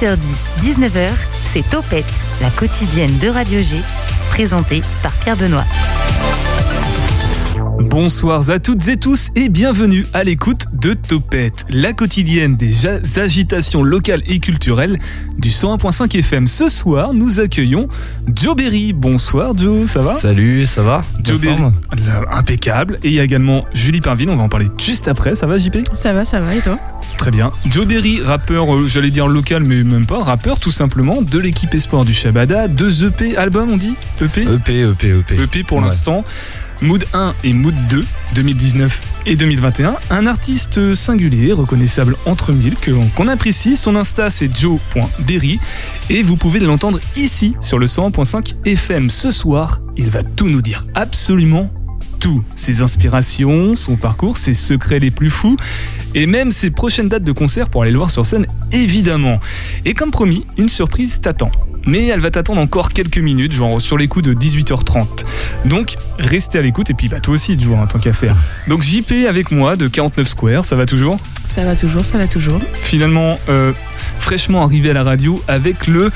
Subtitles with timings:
[0.00, 0.16] 18h10,
[0.62, 1.08] 19h,
[1.44, 2.06] c'est Topette,
[2.40, 3.76] la quotidienne de Radio G,
[4.30, 5.64] présentée par Pierre Benoît.
[7.80, 12.86] Bonsoir à toutes et tous et bienvenue à l'écoute de Topette, la quotidienne des
[13.18, 14.98] agitations locales et culturelles
[15.36, 16.46] du 101.5 FM.
[16.46, 17.88] Ce soir, nous accueillons
[18.34, 18.94] Joe Berry.
[18.94, 20.16] Bonsoir Joe, ça va?
[20.16, 21.02] Salut, ça va?
[21.22, 21.62] Joe Berry,
[22.32, 22.98] impeccable.
[23.02, 25.34] Et il y a également Julie Pinville, on va en parler juste après.
[25.34, 26.78] Ça va JP Ça va, ça va, et toi?
[27.20, 27.50] Très bien.
[27.66, 31.74] Joe Berry, rappeur, euh, j'allais dire local, mais même pas, rappeur tout simplement, de l'équipe
[31.74, 33.92] Espoir du Shabada, deux EP, albums on dit
[34.22, 35.42] EP EP, EP, EP.
[35.42, 36.24] EP pour l'instant.
[36.80, 38.06] Mood 1 et Mood 2,
[38.36, 39.96] 2019 et 2021.
[40.08, 42.76] Un artiste singulier, reconnaissable entre mille,
[43.14, 43.76] qu'on apprécie.
[43.76, 45.60] Son Insta, c'est joe.berry.
[46.08, 49.10] Et vous pouvez l'entendre ici, sur le 100.5 FM.
[49.10, 50.86] Ce soir, il va tout nous dire.
[50.94, 51.70] Absolument
[52.18, 52.44] tout.
[52.54, 55.56] Ses inspirations, son parcours, ses secrets les plus fous
[56.14, 59.40] et même ses prochaines dates de concert pour aller le voir sur scène, évidemment.
[59.84, 61.48] Et comme promis, une surprise t'attend
[61.86, 65.24] mais elle va t'attendre encore quelques minutes, genre sur les coups de 18h30.
[65.64, 68.36] Donc restez à l'écoute et puis bah toi aussi tu vois en tant qu'à faire.
[68.68, 71.18] Donc JP avec moi de 49 Square, ça va toujours?
[71.46, 72.60] Ça va toujours, ça va toujours.
[72.74, 73.72] Finalement euh,
[74.18, 76.10] fraîchement arrivé à la radio avec le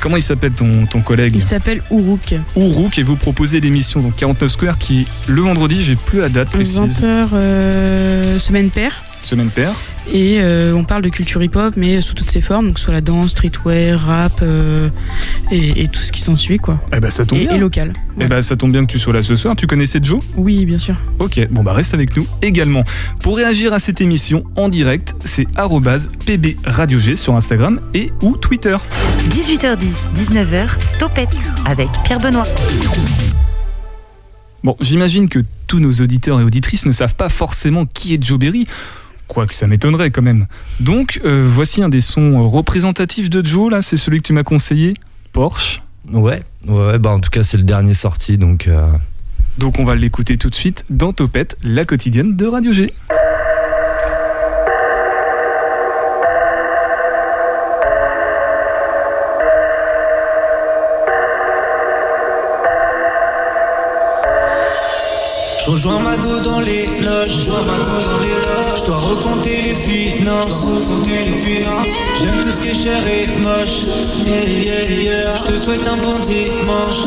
[0.00, 1.34] Comment il s'appelle ton, ton collègue?
[1.36, 2.34] Il s'appelle Ourouk.
[2.56, 6.48] Ourouk et vous proposez l'émission donc 49 Square qui le vendredi, j'ai plus la date
[6.48, 6.80] précise.
[6.80, 9.00] 20h euh, semaine paire.
[9.24, 9.72] Semaine paire.
[10.12, 13.00] Et euh, on parle de culture hip-hop, mais sous toutes ses formes, donc soit la
[13.00, 14.90] danse, streetwear, rap euh,
[15.50, 16.78] et, tout ce qui s'ensuit, quoi.
[16.94, 17.54] Eh ben ça tombe et, bien.
[17.54, 17.94] Et local.
[18.20, 19.56] Eh ben ça tombe bien que tu sois là ce soir.
[19.56, 20.20] Tu connaissais Joe?
[20.36, 20.96] Oui, bien sûr.
[21.20, 22.84] Ok, bon bah reste avec nous également.
[23.20, 25.46] Pour réagir à cette émission en direct, c'est
[26.26, 28.76] pb radio G sur Instagram et ou Twitter.
[29.30, 29.78] 18h10,
[30.18, 32.44] 19h, Topette avec Pierre Benoît.
[34.64, 38.38] Bon, j'imagine que tous nos auditeurs et auditrices ne savent pas forcément qui est Joe
[38.38, 38.66] Berry.
[39.26, 40.46] Quoique ça m'étonnerait quand même.
[40.80, 44.42] Donc, euh, voici un des sons représentatifs de Joe, là, c'est celui que tu m'as
[44.42, 44.94] conseillé,
[45.32, 45.82] Porsche.
[46.12, 48.68] Ouais, ouais, bah en tout cas c'est le dernier sorti, donc...
[48.68, 48.92] Euh,
[49.56, 52.92] donc on va l'écouter tout de suite dans Topette, la quotidienne de Radio G.
[65.64, 67.46] Je rejoins ma go dans les loges.
[67.46, 70.66] Je dois recompter les finances.
[72.20, 73.86] J'aime tout ce qui est cher et moche.
[74.24, 77.06] Je te souhaite un bon dimanche.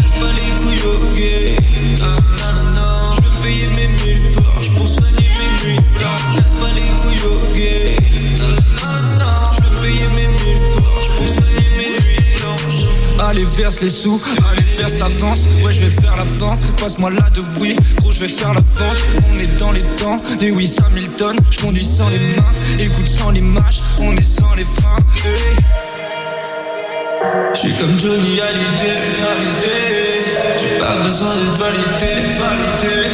[0.00, 1.56] Laisse pas les couilles au gay.
[1.76, 6.36] Je veux payer mes mille Porsche pour soigner mes nuits blanches.
[6.36, 7.96] Laisse pas les couilles au gay.
[8.36, 12.27] Je veux payer mes mille Porsche pour soigner mes nuits.
[13.20, 14.20] Allez, verse les sous,
[14.50, 15.46] allez, verse l'avance.
[15.62, 16.60] Ouais, je vais faire la vente.
[16.80, 18.96] Passe-moi là de oui, gros, je vais faire la vente.
[19.32, 21.36] On est dans les temps, les oui, Hamilton.
[21.50, 23.82] Je conduis sans les mains, écoute sans l'image.
[23.98, 24.98] On est sans les freins.
[25.24, 25.56] Hey.
[27.54, 28.98] Je suis comme Johnny Hallyday,
[29.28, 30.18] Hallyday.
[30.56, 33.08] J'ai pas besoin d'être validé, validé.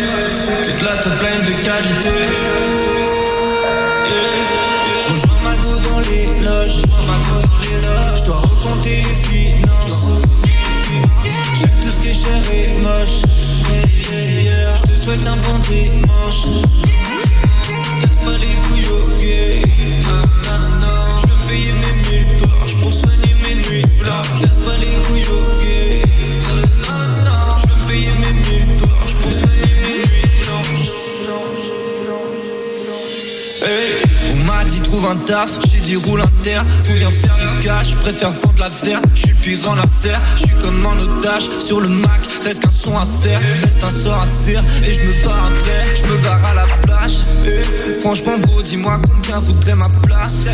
[0.65, 1.13] Que de la top
[1.47, 3.14] de qualité.
[8.17, 10.09] Je dois recompter les finances.
[11.59, 13.23] J'aime tout ce qui est cher et moche.
[14.03, 16.47] Je te souhaite un bon dimanche.
[18.01, 19.63] Laisse pas les couilles au gay.
[20.01, 20.09] Je
[21.27, 24.41] veux payer mes mille Porsche pour soigner mes nuits blanches.
[24.43, 26.03] Laisse pas les couilles au gay.
[26.43, 29.74] Je veux payer mes mille Porsche pour soigner
[35.71, 39.23] j'ai dit roule un terre, faut bien faire du cash, préfère vendre la verre, je
[39.23, 42.97] suis pire en affaire, je suis comme un otage sur le Mac, reste qu'un son
[42.97, 46.45] à faire, reste un sort à faire, et je me barre après, je me barre
[46.45, 47.17] à la plage.
[47.45, 50.47] Hey, franchement bro, dis-moi combien voudrait ma place.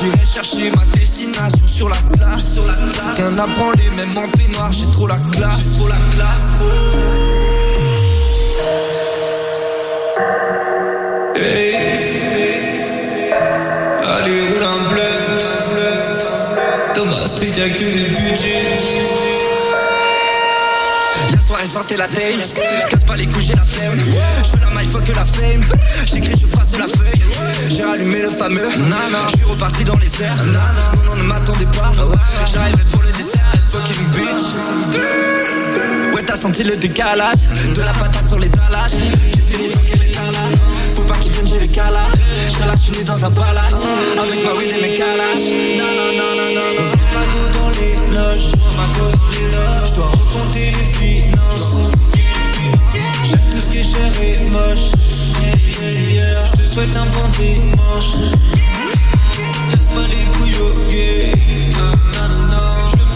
[0.00, 3.16] J'irai chercher ma destination sur la place, sur la place.
[3.16, 6.50] Rien à branler, même en peignoir, j'ai trop la classe, trop la classe.
[11.36, 12.23] Hey.
[16.94, 18.62] Thomas Street, y'a que des budgets.
[21.32, 22.36] La soirée sortait la taille.
[22.90, 23.98] Casse pas les couches, j'ai la flemme.
[23.98, 25.64] Je veux la maille, faut que la fame.
[26.04, 27.22] J'écris, je frappe la feuille.
[27.68, 28.68] J'ai allumé le fameux.
[28.78, 30.36] Nana, je suis reparti dans les airs.
[30.46, 30.60] Nana,
[30.94, 31.90] non, non, ne m'attendez pas.
[32.52, 33.42] J'arrivais pour le dessert.
[33.70, 34.33] Fucking bitch.
[36.44, 37.38] Senti le décalage.
[37.74, 38.90] De la patate sur les dalages.
[39.34, 40.40] J'ai fini dans quel état là
[40.94, 42.08] Faut pas qu'ils viennent, j'ai les calas.
[42.50, 43.72] J'te la suis dans un palace.
[44.20, 45.48] Avec ma weed et mes calages.
[45.78, 46.68] Non, non, non, non, non.
[46.76, 48.52] Je ma go dans les loges.
[49.86, 51.78] Je dois recompter les finances.
[53.24, 54.92] J'aime tout ce qui est cher et moche.
[55.80, 58.16] Je te souhaite un bon dimanche.
[59.70, 61.32] Casse pas les couilles au gay.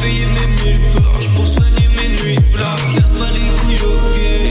[0.00, 2.94] Payer mes mille poches pour soigner mes nuits blanches.
[2.94, 4.47] Casse pas les couilles au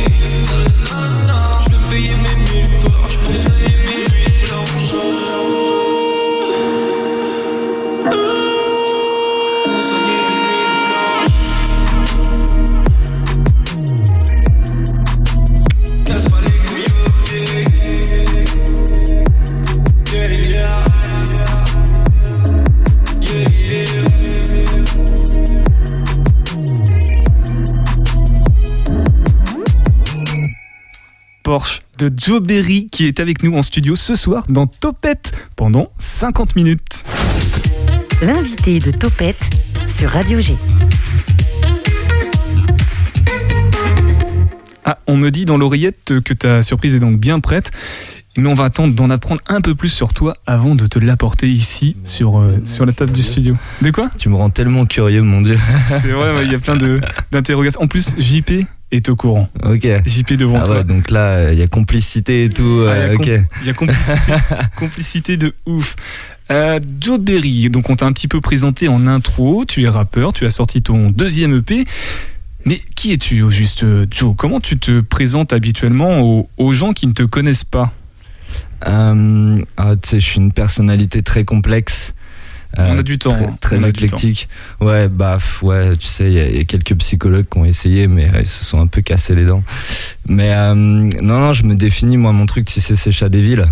[31.47, 35.87] Porsche de Joe Berry qui est avec nous en studio ce soir dans Topette pendant
[35.97, 37.05] 50 minutes.
[38.21, 39.49] L'invité de Topette
[39.87, 40.57] sur Radio G.
[44.83, 47.71] Ah, on me dit dans l'oreillette que ta surprise est donc bien prête.
[48.35, 51.49] Mais on va attendre d'en apprendre un peu plus sur toi avant de te l'apporter
[51.49, 53.55] ici sur, euh, sur la table du studio.
[53.81, 54.09] De quoi?
[54.17, 55.57] Tu me rends tellement curieux, mon dieu.
[55.87, 56.99] C'est vrai, ouais, il y a plein de-
[57.31, 57.81] d'interrogations.
[57.81, 59.49] En plus, JP est au courant.
[59.63, 59.87] ok.
[60.05, 60.77] JP devant Ah toi.
[60.77, 62.85] ouais, donc là, il y a complicité et tout.
[62.87, 63.45] Ah, il y a euh, com-.
[63.61, 64.33] Il y a complicité,
[64.77, 65.95] complicité de ouf.
[66.49, 70.31] Euh, Joe Berry, donc on t'a un petit peu présenté en intro, tu es rappeur,
[70.31, 71.83] tu as sorti ton deuxième EP.
[72.65, 74.33] Mais qui es-tu au juste, Joe?
[74.37, 77.93] Comment tu te présentes habituellement aux, aux gens qui ne te connaissent pas?
[78.87, 82.13] Euh, ah, tu sais, je suis une personnalité très complexe.
[82.79, 83.57] Euh, On a du temps, Très, hein.
[83.59, 84.47] très du éclectique.
[84.81, 87.65] Ouais, bah, ouais, tu sais, il y, a- il y a quelques psychologues qui ont
[87.65, 89.63] essayé, mais ils se sont un peu cassés les dents.
[90.27, 91.09] Mais euh, non,
[91.39, 93.65] non, je me définis, moi, mon truc, si c'est c'est chat des villes.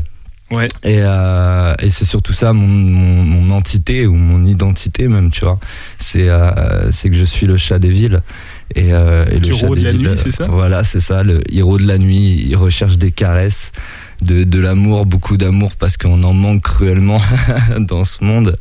[0.52, 0.68] Ouais.
[0.84, 5.42] Et, euh, et c'est surtout ça, mon, mon, mon entité, ou mon identité même, tu
[5.42, 5.60] vois.
[5.98, 8.22] C'est euh, c'est que je suis le chat des villes.
[8.76, 10.46] Et, euh, et le chat rôdes des la villes, nuit, c'est ça?
[10.46, 13.72] Voilà, c'est ça, le héros de la nuit, il recherche des caresses
[14.22, 17.22] de, de l'amour, beaucoup d'amour parce qu'on en manque cruellement
[17.80, 18.58] dans ce monde.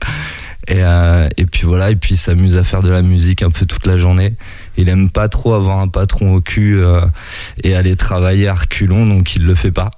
[0.66, 3.50] Et, euh, et puis voilà, et puis il s'amuse à faire de la musique un
[3.50, 4.34] peu toute la journée.
[4.76, 7.02] Il aime pas trop avoir un patron au cul euh,
[7.62, 9.90] et aller travailler à reculons, donc il le fait pas.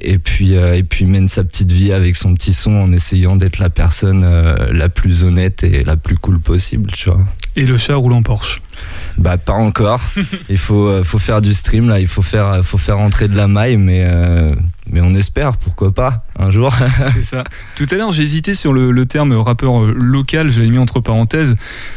[0.00, 2.92] Et puis, euh, et puis il mène sa petite vie avec son petit son en
[2.92, 7.20] essayant d'être la personne euh, la plus honnête et la plus cool possible, tu vois.
[7.56, 8.60] Et le chat roule en Porsche.
[9.16, 10.00] Bah pas encore.
[10.48, 13.36] il faut, euh, faut faire du stream là, il faut faire, faut faire entrer de
[13.36, 14.52] la maille, mais, euh,
[14.90, 16.74] mais on espère, pourquoi pas, un jour.
[17.14, 17.44] C'est ça.
[17.76, 20.78] Tout à l'heure, j'ai hésité sur le, le terme rappeur euh, local, je l'ai mis
[20.78, 21.56] entre parenthèses.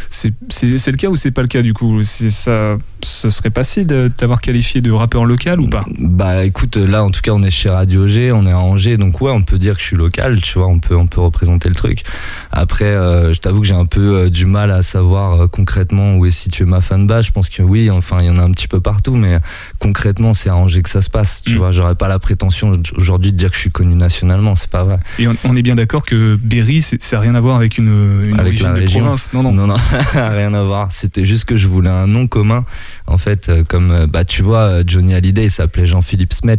[0.09, 2.03] C'est le cas ou c'est pas le cas du coup?
[2.03, 5.85] Ça, Ce serait passé de t'avoir qualifié de rappeur local ou pas?
[5.99, 8.97] Bah écoute, là en tout cas on est chez Radio G, on est à Angers,
[8.97, 11.21] donc ouais on peut dire que je suis local, tu vois, on peut, on peut
[11.21, 12.03] représenter le truc.
[12.51, 16.15] Après, euh, je t'avoue que j'ai un peu euh, du mal à savoir euh, concrètement
[16.17, 17.27] où est située ma fanbase.
[17.27, 19.39] Je pense que oui, enfin il y en a un petit peu partout, mais
[19.79, 21.57] concrètement c'est à Angers que ça se passe, tu Mm.
[21.57, 21.71] vois.
[21.71, 24.97] J'aurais pas la prétention aujourd'hui de dire que je suis connu nationalement, c'est pas vrai.
[25.19, 28.23] Et on, on est bien d'accord que Berry, ça n'a rien à voir avec une,
[28.25, 28.99] une Avec la de région.
[29.01, 29.31] province.
[29.33, 29.51] Non, non.
[29.53, 29.75] Non, non,
[30.13, 30.91] rien à voir.
[30.91, 32.65] C'était juste que je voulais un nom commun.
[33.07, 36.57] En fait, euh, comme, euh, bah, tu vois, euh, Johnny Hallyday, s'appelait Jean-Philippe Smet.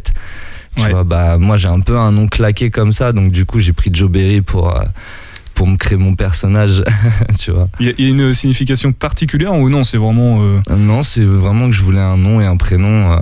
[0.76, 0.90] Tu Ouais.
[0.90, 3.12] vois, bah, moi, j'ai un peu un nom claqué comme ça.
[3.12, 4.82] Donc, du coup, j'ai pris Joe Berry pour, euh,
[5.54, 6.82] pour me créer mon personnage.
[7.38, 7.66] tu vois.
[7.78, 10.38] Il y, a- il y a une signification particulière ou non C'est vraiment.
[10.42, 13.12] euh, Non, c'est vraiment que je voulais un nom et un prénom.
[13.12, 13.16] euh.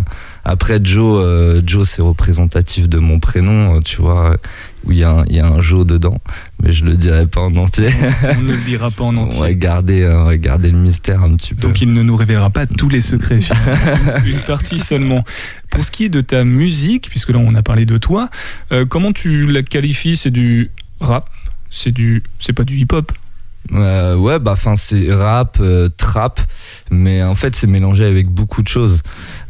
[0.44, 4.36] Après, Joe, euh, Joe c'est représentatif de mon prénom, euh, tu vois,
[4.84, 6.18] où il y, a un- il y a un Joe dedans.
[6.62, 7.90] Mais je le dirai pas en entier.
[8.38, 9.40] on ne le dira pas en On entier.
[9.40, 11.60] va garder, euh, on va garder le mystère un petit peu.
[11.60, 13.40] Donc il ne nous révélera pas tous les secrets,
[14.24, 15.24] une partie seulement.
[15.70, 18.28] Pour ce qui est de ta musique, puisque là on a parlé de toi,
[18.72, 20.16] euh, comment tu la qualifies?
[20.16, 21.28] C'est du rap?
[21.68, 23.12] C'est du, c'est pas du hip-hop?
[23.72, 26.40] Euh, ouais, bah, enfin, c'est rap, euh, trap,
[26.90, 29.02] mais en fait, c'est mélangé avec beaucoup de choses.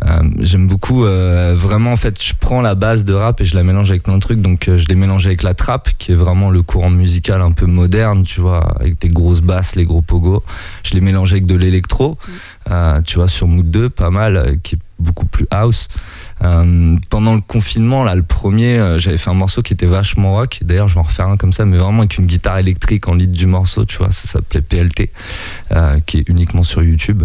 [0.07, 3.54] Euh, J'aime beaucoup, euh, vraiment, en fait, je prends la base de rap et je
[3.54, 4.40] la mélange avec plein de trucs.
[4.40, 7.52] Donc, euh, je l'ai mélangé avec la trap, qui est vraiment le courant musical un
[7.52, 10.42] peu moderne, tu vois, avec les grosses basses, les gros pogos.
[10.85, 12.19] Je l'ai mélangé avec de l'électro,
[12.71, 15.88] euh, tu vois, sur Mood 2, pas mal, qui est beaucoup plus house.
[16.42, 20.35] Euh, pendant le confinement, là, le premier, euh, j'avais fait un morceau qui était vachement
[20.35, 20.61] rock.
[20.62, 23.14] D'ailleurs, je vais en refaire un comme ça, mais vraiment avec une guitare électrique en
[23.14, 24.11] lead du morceau, tu vois.
[24.11, 25.11] Ça s'appelait PLT,
[25.73, 27.25] euh, qui est uniquement sur YouTube.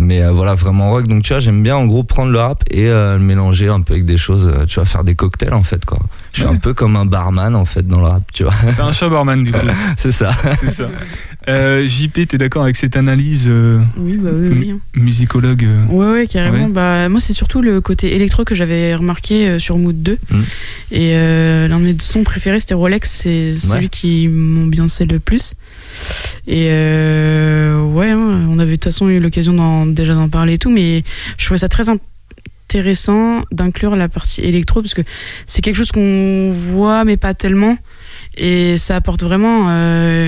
[0.00, 1.08] Mais euh, voilà, vraiment rock.
[1.08, 3.80] Donc, tu vois, j'aime bien en gros prendre le rap et euh, le mélanger un
[3.80, 5.98] peu avec des choses, euh, tu vois, faire des cocktails en fait, quoi.
[6.32, 6.54] Je suis Ouais.
[6.54, 8.52] un peu comme un barman en fait dans le rap, tu vois.
[8.70, 9.58] C'est un chat barman du coup.
[9.96, 10.30] C'est ça.
[10.58, 10.84] C'est ça.
[11.48, 14.74] Euh, JP, t'es d'accord avec cette analyse euh, Oui, bah oui, oui.
[15.00, 16.66] musicologue euh, Ouais, ouais, carrément.
[16.66, 16.70] Ouais.
[16.72, 20.18] Bah, moi, c'est surtout le côté électro que j'avais remarqué euh, sur Mood 2.
[20.30, 20.36] Mm.
[20.92, 23.10] Et euh, l'un de mes sons préférés, c'était Rolex.
[23.10, 25.54] C'est celui qui m'ambiançait le plus.
[26.46, 30.54] Et euh, ouais, hein, on avait de toute façon eu l'occasion d'en- déjà d'en parler
[30.54, 31.02] et tout, mais
[31.38, 35.02] je trouvais ça très intéressant d'inclure la partie électro parce que
[35.46, 37.76] c'est quelque chose qu'on voit, mais pas tellement.
[38.36, 39.68] Et ça apporte vraiment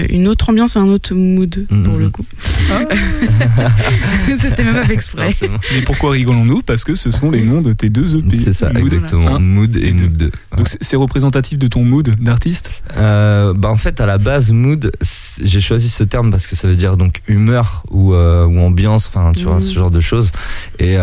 [0.08, 2.24] une autre ambiance et un autre mood pour le coup.
[2.70, 2.80] Ah.
[4.38, 5.34] C'était même pas fait exprès.
[5.74, 6.62] Mais pourquoi rigolons-nous?
[6.62, 8.36] Parce que ce sont les noms de tes deux EP.
[8.36, 9.38] C'est ça, exactement.
[9.40, 10.30] Mood et Mood 2.
[10.56, 12.70] Donc c'est représentatif de ton mood d'artiste?
[12.96, 14.92] Bah En fait, à la base, mood,
[15.42, 19.32] j'ai choisi ce terme parce que ça veut dire donc humeur ou, ou ambiance, enfin,
[19.32, 20.32] tu vois, ce genre de choses.
[20.78, 20.96] Et,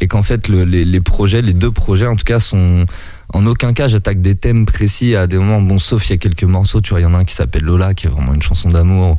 [0.00, 2.86] et qu'en fait, les, les projets, les deux projets en tout cas, sont
[3.34, 6.18] en aucun cas j'attaque des thèmes précis à des moments bon sauf il y a
[6.18, 8.32] quelques morceaux tu vois il y en a un qui s'appelle Lola qui est vraiment
[8.32, 9.18] une chanson d'amour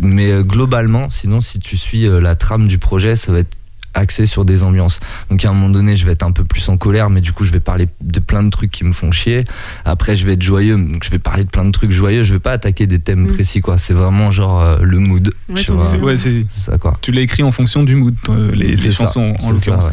[0.00, 3.56] mais euh, globalement sinon si tu suis euh, la trame du projet ça va être
[3.94, 5.00] axé sur des ambiances.
[5.30, 7.32] Donc à un moment donné, je vais être un peu plus en colère, mais du
[7.32, 9.44] coup, je vais parler de plein de trucs qui me font chier.
[9.86, 12.22] Après, je vais être joyeux, donc je vais parler de plein de trucs joyeux.
[12.22, 13.32] Je vais pas attaquer des thèmes mm.
[13.32, 13.78] précis, quoi.
[13.78, 15.32] C'est vraiment genre euh, le mood.
[15.48, 15.86] Ouais, tu vois.
[16.18, 16.98] c'est ça, quoi.
[17.00, 18.14] Tu l'as écrit en fonction du mood,
[18.52, 19.88] les, chansons en l'occurrence.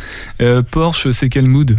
[0.70, 1.78] Porsche, c'est quel mood?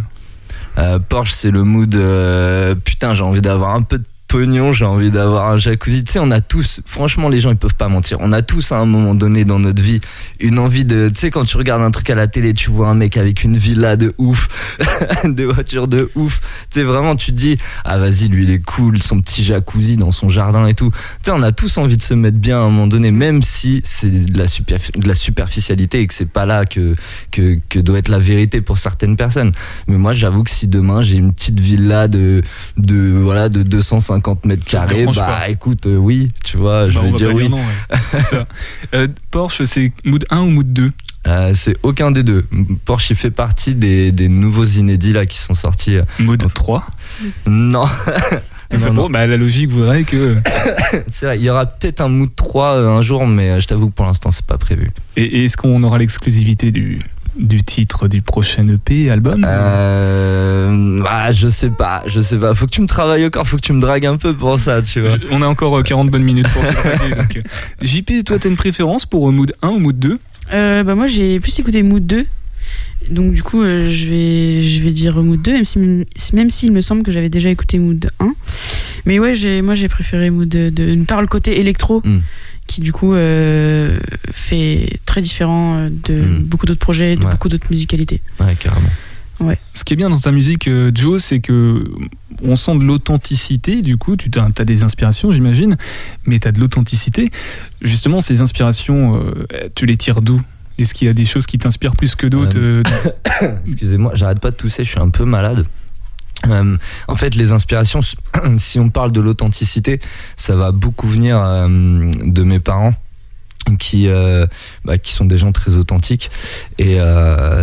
[0.99, 1.95] Porsche, c'est le mood.
[1.95, 4.05] Euh, putain, j'ai envie d'avoir un peu de
[4.35, 6.03] pognon, j'ai envie d'avoir un jacuzzi.
[6.03, 8.17] Tu sais, on a tous, franchement, les gens ils peuvent pas mentir.
[8.19, 10.01] On a tous à un moment donné dans notre vie
[10.41, 11.07] une envie de.
[11.07, 13.45] Tu sais, quand tu regardes un truc à la télé, tu vois un mec avec
[13.45, 14.77] une villa de ouf,
[15.23, 16.41] des voitures de ouf.
[16.69, 19.95] Tu sais, vraiment, tu te dis, ah vas-y, lui il est cool, son petit jacuzzi
[19.95, 20.91] dans son jardin et tout.
[20.91, 23.41] Tu sais, on a tous envie de se mettre bien à un moment donné, même
[23.41, 26.93] si c'est de la, de la superficialité et que c'est pas là que,
[27.31, 29.53] que, que doit être la vérité pour certaines personnes.
[29.87, 32.41] Mais moi, j'avoue que si demain j'ai une petite villa de,
[32.75, 37.05] de, voilà, de 250 50 mètres carrés, bah écoute, euh, oui, tu vois, je bah,
[37.05, 37.47] vais dire oui.
[38.09, 38.47] c'est ça.
[38.95, 40.91] Euh, Porsche, c'est mood 1 ou mood 2
[41.27, 42.45] euh, c'est aucun des deux.
[42.85, 45.97] Porsche il fait partie des, des, nouveaux inédits là qui sont sortis.
[46.19, 46.85] Mood 3
[47.47, 47.85] Non.
[48.75, 50.35] c'est bon, bah, la logique voudrait que.
[51.07, 53.95] c'est vrai, il y aura peut-être un Mood 3 un jour, mais je t'avoue que
[53.95, 54.91] pour l'instant c'est pas prévu.
[55.17, 56.99] et est-ce qu'on aura l'exclusivité du,
[57.37, 62.53] du titre du prochain EP, album euh, bah, Je sais pas, je sais pas.
[62.53, 64.81] Faut que tu me travailles encore, faut que tu me dragues un peu pour ça,
[64.81, 65.17] tu vois.
[65.31, 66.61] on a encore 40 euh, bonnes minutes pour
[67.17, 67.37] donc.
[67.37, 67.41] Euh.
[67.81, 70.19] JP, toi, t'as une préférence pour Mood 1 ou Mood 2
[70.53, 72.25] euh, bah Moi, j'ai plus écouté Mood 2.
[73.11, 76.81] Donc, du coup, je, vais, je vais dire Mood 2, même s'il si, même me
[76.81, 78.33] semble que j'avais déjà écouté Mood 1.
[79.05, 82.01] Mais ouais, moi, j'ai préféré Mood 2, par le côté électro.
[82.03, 82.21] Hmm
[82.67, 83.99] qui du coup euh,
[84.45, 86.43] fait très différent euh, de hmm.
[86.43, 88.21] beaucoup d'autres projets, de beaucoup d'autres musicalités.
[88.39, 88.89] Ouais, carrément.
[89.41, 89.57] Ouais.
[89.73, 91.83] Ce qui est bien dans ta musique, euh, Joe, c'est que
[92.41, 93.81] on sent de l'authenticité.
[93.81, 95.75] Du coup, tu as, as, des inspirations, j'imagine,
[96.25, 97.31] mais tu as de l'authenticité.
[97.81, 99.21] Justement, ces inspirations,
[99.73, 100.41] tu les tires d'où?
[100.77, 102.59] Est-ce qu'il y a des choses qui t'inspirent plus que d'autres
[103.65, 105.65] Excusez-moi, j'arrête pas de tousser, je suis un peu malade.
[106.47, 108.01] Euh, en fait, les inspirations,
[108.57, 109.99] si on parle de l'authenticité,
[110.37, 112.93] ça va beaucoup venir euh, de mes parents
[113.79, 114.45] qui euh,
[114.83, 116.29] bah, qui sont des gens très authentiques.
[116.77, 116.97] Et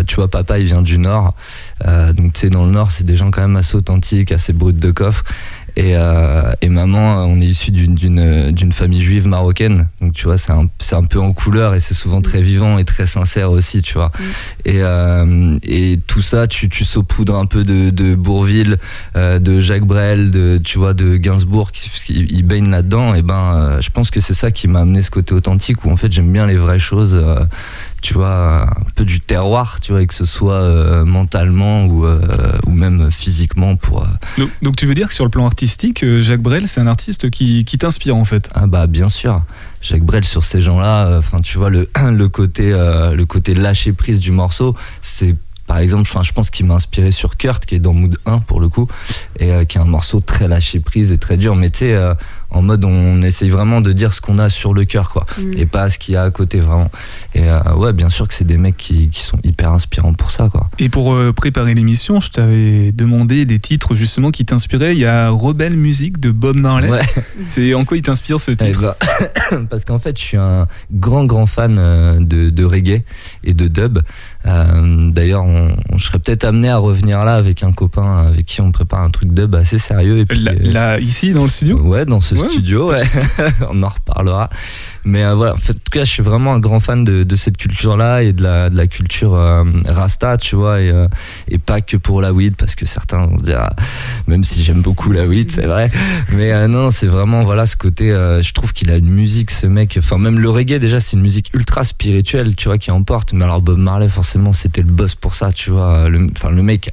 [0.06, 1.34] tu vois papa il vient du nord.
[1.84, 4.72] Donc tu sais dans le nord c'est des gens quand même assez authentiques assez bruts
[4.72, 5.24] de coffre
[5.76, 10.52] et, euh, et, maman, on est issu d'une famille juive marocaine, donc tu vois, c'est
[10.52, 13.94] un, un, peu en couleur et c'est souvent très vivant et très sincère aussi, tu
[13.94, 14.12] vois.
[14.18, 14.22] Mm.
[14.66, 18.78] Et, euh, et, tout ça, tu, tu saupoudres un peu de, de Bourville,
[19.16, 23.14] euh, de Jacques Brel, de, tu vois, de Gainsbourg, qui, qui baigne là-dedans.
[23.14, 25.90] Et ben, euh, je pense que c'est ça qui m'a amené ce côté authentique où
[25.90, 27.44] en fait j'aime bien les vraies choses euh,
[28.02, 32.18] tu vois, un peu du terroir, tu vois, que ce soit euh, mentalement ou, euh,
[32.66, 34.02] ou même physiquement pour.
[34.02, 37.30] Euh, donc, tu veux dire que sur le plan artistique, Jacques Brel, c'est un artiste
[37.30, 38.50] qui, qui t'inspire en fait?
[38.54, 39.42] Ah bah bien sûr.
[39.80, 44.18] Jacques Brel sur ces gens-là, enfin tu vois le, le côté le côté lâcher prise
[44.18, 45.36] du morceau, c'est
[45.68, 48.40] par exemple, enfin, je pense qu'il m'a inspiré sur Kurt, qui est dans Mood 1
[48.40, 48.88] pour le coup,
[49.38, 51.54] et qui est un morceau très lâché prise et très dur.
[51.54, 51.96] Mais tu sais,
[52.52, 55.26] en mode on essaye vraiment de dire ce qu'on a sur le cœur quoi.
[55.38, 55.52] Mm.
[55.56, 56.90] et pas ce qu'il y a à côté vraiment.
[57.34, 60.30] Et euh, ouais bien sûr que c'est des mecs qui, qui, sont hyper inspirants pour
[60.30, 60.68] ça quoi.
[60.78, 64.92] Et pour euh, préparer l'émission je t'avais demandé des titres justement qui t'inspiraient.
[64.92, 66.90] Il y a Rebelle Music de Bob Marley.
[66.90, 67.00] Ouais.
[67.48, 68.80] c'est en quoi il t'inspire ce titre?
[68.80, 68.96] bah,
[69.70, 73.02] parce qu'en fait je suis un grand grand fan euh, de, de reggae
[73.44, 73.98] et de dub.
[74.44, 78.70] D'ailleurs on, je serais peut-être amené à revenir là avec un copain avec qui on
[78.70, 81.80] prépare un truc dub assez sérieux et puis, là, ici dans le studio?
[81.80, 83.02] Ouais dans ce studio, ouais.
[83.70, 84.50] on en reparlera.
[85.04, 87.36] Mais euh, voilà, en, fait, tout cas, je suis vraiment un grand fan de, de
[87.36, 91.08] cette culture-là et de la, de la culture euh, Rasta, tu vois, et, euh,
[91.48, 93.74] et, pas que pour la weed, parce que certains vont se dire, ah,
[94.26, 95.90] même si j'aime beaucoup la weed, c'est vrai.
[96.32, 99.96] Mais non, c'est vraiment, voilà, ce côté, je trouve qu'il a une musique, ce mec,
[99.98, 103.32] enfin, même le reggae, déjà, c'est une musique ultra spirituelle, tu vois, qui emporte.
[103.32, 106.06] Mais alors, Bob Marley, forcément, c'était le boss pour ça, tu vois.
[106.36, 106.90] Enfin, le, le mec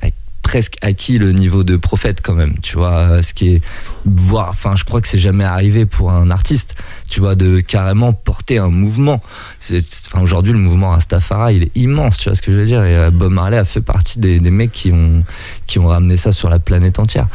[0.49, 3.61] presque acquis le niveau de prophète quand même, tu vois, ce qui est
[4.03, 6.73] voir enfin je crois que c'est jamais arrivé pour un artiste,
[7.07, 9.21] tu vois, de carrément porter un mouvement.
[9.69, 12.83] Enfin, aujourd'hui le mouvement Rastafari, il est immense, tu vois ce que je veux dire
[12.83, 15.23] et euh, Bob Marley a fait partie des, mecs qui ont
[15.67, 17.27] qui ont ramené ça sur la planète entière.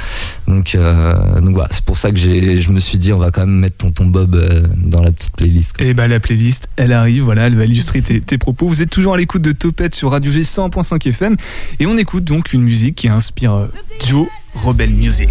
[0.49, 3.31] Donc euh, donc voilà, c'est pour ça que j'ai je me suis dit on va
[3.31, 5.81] quand même mettre Tonton Bob euh, dans la petite playlist.
[5.81, 8.67] Et bah la playlist, elle arrive, voilà, elle va illustrer tes, tes propos.
[8.67, 11.37] Vous êtes toujours à l'écoute de Topette sur Radio G 100.5 FM
[11.79, 13.71] et on écoute donc une musique qui inspire euh,
[14.07, 15.29] Joe Rebel Music.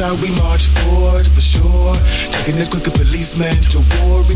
[0.00, 1.26] But we never stop, we march forward
[2.70, 2.84] quick
[3.70, 4.34] to war, we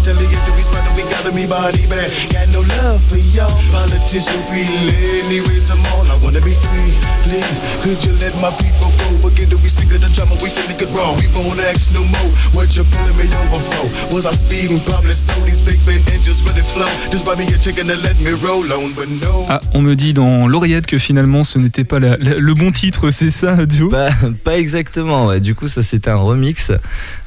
[0.62, 2.10] spot we got everybody back.
[2.30, 6.06] Got no love for y'all, politician feeling, erase them all.
[6.06, 6.92] I wanna be free,
[7.24, 7.58] please.
[7.82, 9.28] Could you let my people go?
[9.28, 11.16] Forget that we sick of the drama, we finna get wrong.
[11.18, 12.30] We won't ask no more.
[12.54, 14.14] What you pulling me over for?
[14.14, 14.80] Was I speeding?
[14.80, 15.32] Probably so.
[15.44, 15.80] These big
[16.12, 16.86] engines really flow.
[17.10, 19.46] Just buy me a chicken and let me roll on, but no.
[19.48, 22.70] Ah, on me dit dans l'oreillette que finalement ce n'était pas la- la- le bon
[22.72, 23.90] titre, c'est ça, Joe?
[23.90, 24.10] Pas,
[24.44, 25.40] pas exactement, ouais.
[25.40, 26.70] Du coup, ça c'était un remix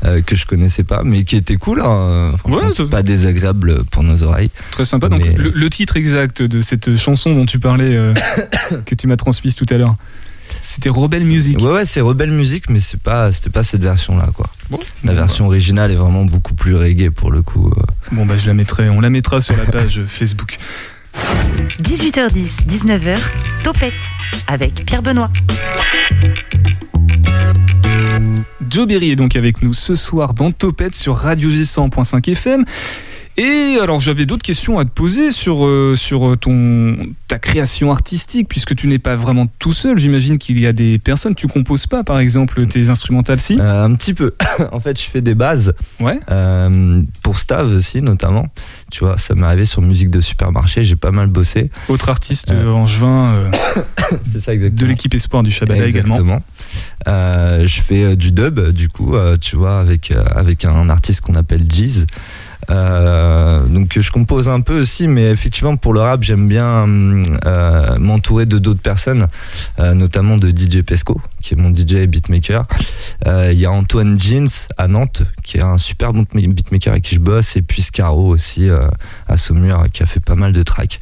[0.05, 1.81] euh, que je connaissais pas, mais qui était cool.
[1.81, 2.33] Hein.
[2.45, 4.51] Ouais, ça- pas désagréable pour nos oreilles.
[4.71, 5.09] Très sympa.
[5.09, 8.13] Donc, le, le titre exact de cette chanson dont tu parlais, euh,
[8.85, 9.95] que tu m'as transmise tout à l'heure,
[10.61, 11.59] c'était Rebel Music.
[11.59, 14.47] Ouais, ouais, c'est Rebelle Music, mais c'est pas, c'était pas cette version-là, quoi.
[14.69, 17.67] Bon, La bon, version originale est vraiment beaucoup plus reggae pour le coup.
[17.75, 17.81] euh.
[18.11, 20.57] bon, bah, je la mettrai, on la mettra sur la page Facebook.
[21.81, 23.17] 18h10, 19h,
[23.63, 23.93] Topette
[24.47, 25.31] avec Pierre Benoît.
[28.69, 32.65] Joe Berry est donc avec nous ce soir dans Topette sur Radio G100.5 FM.
[33.37, 36.97] Et alors j'avais d'autres questions à te poser sur, euh, sur ton,
[37.27, 39.97] ta création artistique, puisque tu n'es pas vraiment tout seul.
[39.99, 41.35] J'imagine qu'il y a des personnes.
[41.35, 43.57] Tu composes pas, par exemple, tes instrumentales, si?
[43.59, 44.33] Euh, un petit peu.
[44.71, 45.73] en fait, je fais des bases.
[45.99, 46.19] Ouais.
[46.31, 48.47] Euh, pour Stav aussi, notamment.
[48.91, 51.69] Tu vois, ça m'est arrivé sur musique de supermarché, j'ai pas mal bossé.
[51.89, 52.65] Autre artiste Euh.
[52.65, 53.51] euh, angevin euh,
[54.25, 54.81] C'est ça exactement.
[54.81, 56.15] de l'équipe Espoir du Shabada également.
[56.15, 56.41] Exactement.
[57.07, 60.89] Euh, je fais euh, du dub, du coup, euh, tu vois, avec, euh, avec un
[60.89, 62.05] artiste qu'on appelle Jeez.
[62.69, 66.85] Euh, donc je compose un peu aussi, mais effectivement pour le rap j'aime bien
[67.45, 69.27] euh, m'entourer de d'autres personnes,
[69.79, 72.65] euh, notamment de DJ Pesco, qui est mon DJ et beatmaker.
[73.25, 77.03] Euh, Il y a Antoine Jeans à Nantes, qui est un super bon beatmaker avec
[77.03, 78.87] qui je bosse, et puis Scaro aussi euh,
[79.27, 80.99] à Saumur, qui a fait pas mal de tracks.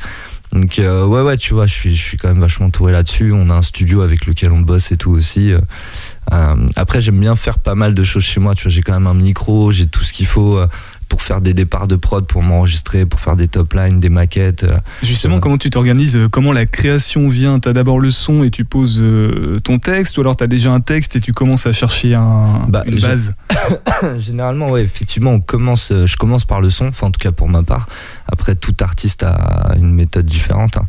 [0.54, 3.34] Donc euh, ouais ouais tu vois je suis je suis quand même vachement entouré là-dessus.
[3.34, 5.52] On a un studio avec lequel on bosse et tout aussi.
[5.52, 8.56] Euh, après j'aime bien faire pas mal de choses chez moi.
[8.56, 10.62] Tu vois j'ai quand même un micro, j'ai tout ce qu'il faut
[11.08, 14.64] pour faire des départs de prod, pour m'enregistrer, pour faire des top lines, des maquettes.
[14.64, 14.78] euh.
[15.04, 15.42] Justement, Ouais.
[15.42, 17.60] comment tu t'organises euh, Comment la création vient?
[17.60, 20.80] T'as d'abord le son et tu poses euh, ton texte, ou alors t'as déjà un
[20.82, 23.34] texte et tu commences à chercher un, Bah, une base?
[24.18, 27.32] Généralement, ouais, effectivement, on commence, euh, je commence par le son, enfin en tout cas
[27.32, 27.88] pour ma part.
[28.28, 30.78] Après, tout artiste a une méthode différente.
[30.78, 30.86] hein.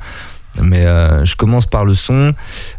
[0.63, 0.85] Mais
[1.27, 2.33] je commence par le son.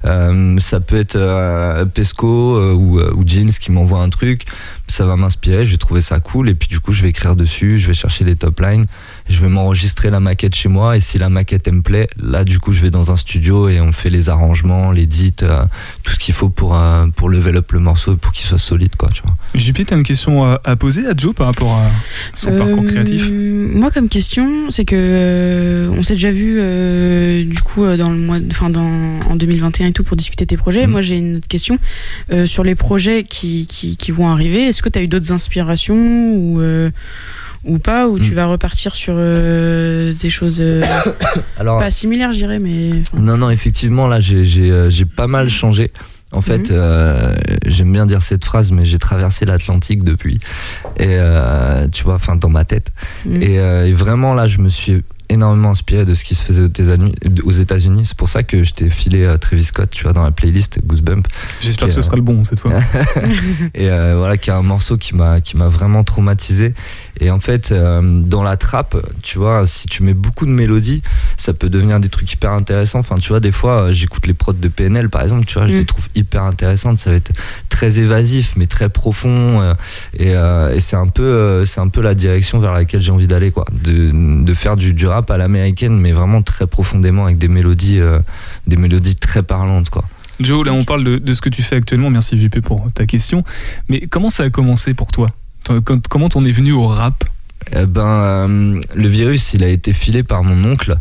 [0.04, 4.45] ça peut être Pesco ou, ou Jeans qui m'envoie un truc
[4.88, 7.36] ça va m'inspirer, je vais trouver ça cool et puis du coup je vais écrire
[7.36, 8.86] dessus, je vais chercher les top lines,
[9.30, 12.60] je vais m'enregistrer la maquette chez moi et si la maquette me plaît, là du
[12.60, 15.63] coup je vais dans un studio et on fait les arrangements, l'édit, euh,
[16.04, 18.58] tout ce qu'il faut pour, euh, pour level up le morceau et pour qu'il soit
[18.58, 19.36] solide quoi, tu vois.
[19.56, 21.91] JP, t'as une question à, poser à Joe par rapport à
[22.34, 23.30] son parcours euh, créatif?
[23.30, 26.56] Moi comme question, c'est que on s'est déjà vu
[27.45, 28.88] du coup dans le mois, enfin dans
[29.30, 30.86] en 2021 et tout pour discuter tes projets.
[30.86, 30.91] Mhm.
[30.91, 31.78] Moi j'ai une autre question
[32.45, 35.96] sur les projets qui, qui, qui vont arriver est-ce que tu as eu d'autres inspirations
[35.96, 36.92] ou, euh,
[37.63, 38.36] ou pas Ou tu hmm.
[38.36, 40.84] vas repartir sur euh, des choses euh,
[41.60, 42.92] Alors, pas similaires, je dirais, mais.
[43.18, 45.92] Non, non, effectivement, là, j'ai pas mal changé.
[46.32, 47.36] En fait, hmm.
[47.66, 50.38] j'aime bien dire cette phrase, mais j'ai traversé l'Atlantique depuis,
[51.00, 51.18] et
[51.92, 52.92] tu vois, enfin dans ma tête.
[53.26, 53.42] Hmm.
[53.42, 56.68] et, vraiment là, je me suis énormément inspiré de ce qui se faisait
[57.44, 58.06] aux États-Unis.
[58.06, 60.80] C'est pour ça que je t'ai filé euh, Travis Scott, tu vois, dans la playlist
[60.86, 61.28] Goosebump.
[61.60, 62.74] J'espère que ce sera le bon cette fois.
[63.74, 66.74] et euh, voilà, qui est un morceau qui m'a qui m'a vraiment traumatisé.
[67.19, 71.01] Et en fait, euh, dans la trappe, tu vois, si tu mets beaucoup de mélodies,
[71.36, 72.99] ça peut devenir des trucs hyper intéressants.
[72.99, 75.73] Enfin, tu vois, des fois, j'écoute les prods de PNL, par exemple, tu vois, je
[75.73, 75.86] les mm.
[75.86, 76.99] trouve hyper intéressantes.
[76.99, 77.32] Ça va être
[77.69, 79.75] très évasif, mais très profond.
[80.17, 83.51] et, et c'est un peu, c'est un peu la direction vers laquelle j'ai envie d'aller,
[83.51, 87.99] quoi, de, de faire du, du à l'américaine, mais vraiment très profondément avec des mélodies,
[87.99, 88.19] euh,
[88.67, 90.06] des mélodies très parlantes, quoi.
[90.39, 93.43] Joe, là on parle de, ce que tu fais actuellement, merci JP pour ta question,
[93.89, 95.30] mais comment ça a commencé pour toi?
[96.10, 97.24] Comment t'en es venu au rap
[97.74, 100.98] eh ben, euh, le virus, il a été filé par mon oncle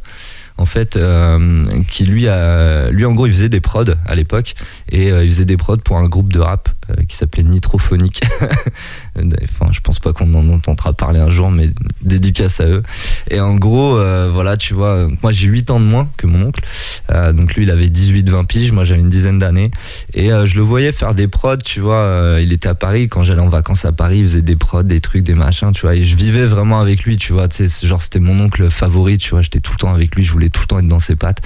[0.59, 4.55] en fait, euh, qui lui a, lui en gros, il faisait des prods à l'époque
[4.91, 6.71] et il faisait des prods pour un groupe de rap
[7.09, 8.23] qui s'appelait Nitrophonique.
[9.17, 11.71] Je pense pas qu'on en entendra parler un jour, mais
[12.03, 12.83] dédicace à eux.
[13.31, 16.47] Et en gros, euh, voilà, tu vois, moi j'ai 8 ans de moins que mon
[16.47, 16.63] oncle.
[17.11, 19.71] Euh, donc lui, il avait 18-20 piges, moi j'avais une dizaine d'années.
[20.15, 22.39] Et euh, je le voyais faire des prods, tu vois.
[22.41, 25.01] il était à Paris, quand j'allais en vacances à Paris, il faisait des prods, des
[25.01, 25.95] trucs, des machins, tu vois.
[25.95, 27.49] Et je vivais vraiment avec lui, tu vois.
[27.49, 29.43] Tu genre c'était mon oncle favori, tu vois.
[29.43, 31.41] J'étais tout le temps avec lui, je voulais tout le temps être dans ses pattes.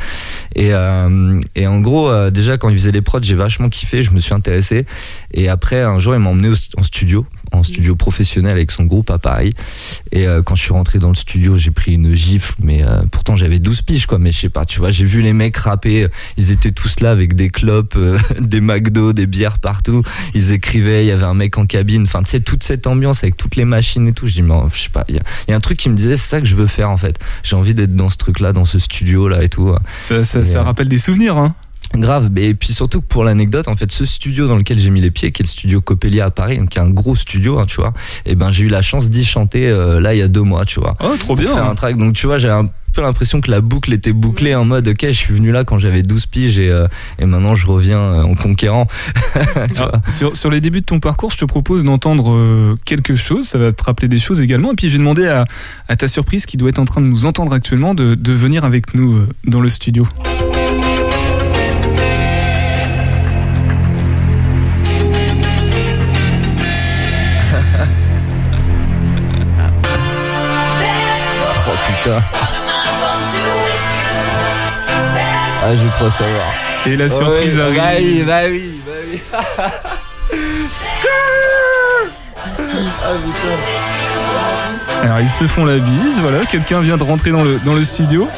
[0.54, 0.70] Et,
[1.54, 4.35] et en gros, déjà quand il faisait les prods, j'ai vachement kiffé, je me suis
[4.35, 4.85] intéressé.
[5.33, 9.11] Et après, un jour, il m'a emmené en studio en studio professionnel avec son groupe
[9.11, 9.53] à Paris.
[10.13, 13.03] Et euh, quand je suis rentré dans le studio, j'ai pris une gifle, mais euh,
[13.11, 14.19] pourtant j'avais 12 piges, quoi.
[14.19, 17.11] Mais je sais pas, tu vois, j'ai vu les mecs rapper, ils étaient tous là
[17.11, 20.03] avec des clopes, euh, des McDo, des bières partout.
[20.35, 22.03] Ils écrivaient, il y avait un mec en cabine.
[22.03, 24.27] Enfin, tu sais, toute cette ambiance avec toutes les machines et tout.
[24.27, 25.17] Je dis, mais je sais pas, il
[25.49, 27.19] y, a un truc qui me disait, c'est ça que je veux faire en fait.
[27.43, 29.75] J'ai envie d'être dans ce truc-là, dans ce studio-là et tout.
[30.01, 31.55] Ça, ça, ça rappelle des souvenirs, hein
[31.94, 35.11] Grave, et puis surtout pour l'anecdote, en fait, ce studio dans lequel j'ai mis les
[35.11, 37.76] pieds, qui est le studio Coppelia à Paris, qui est un gros studio, hein, tu
[37.76, 37.92] vois,
[38.26, 40.64] et ben j'ai eu la chance d'y chanter euh, là il y a deux mois,
[40.64, 40.96] tu vois.
[41.03, 41.53] Oh, trop bien.
[41.53, 44.53] Faire un track, donc tu vois, j'ai un peu l'impression que la boucle était bouclée
[44.57, 46.88] en mode ok je suis venu là quand j'avais 12 piges et, euh,
[47.20, 48.88] et maintenant je reviens euh, en conquérant.
[50.09, 53.46] Sur, sur, les débuts de ton parcours je te propose d'entendre quelque chose.
[53.46, 54.72] Ça va te rappeler des choses également.
[54.72, 55.44] Et puis j'ai demandé à,
[55.88, 58.64] à, ta surprise qui doit être en train de nous entendre actuellement de, de venir
[58.64, 60.07] avec nous dans le studio
[75.63, 76.47] Ah, je crois savoir.
[76.87, 77.75] Et la surprise arrive.
[77.77, 79.21] Bah oui, bah oui, bah oui.
[79.59, 79.71] ah,
[85.03, 87.85] Alors ils se font la bise, voilà, quelqu'un vient de rentrer dans le, dans le
[87.85, 88.29] studio.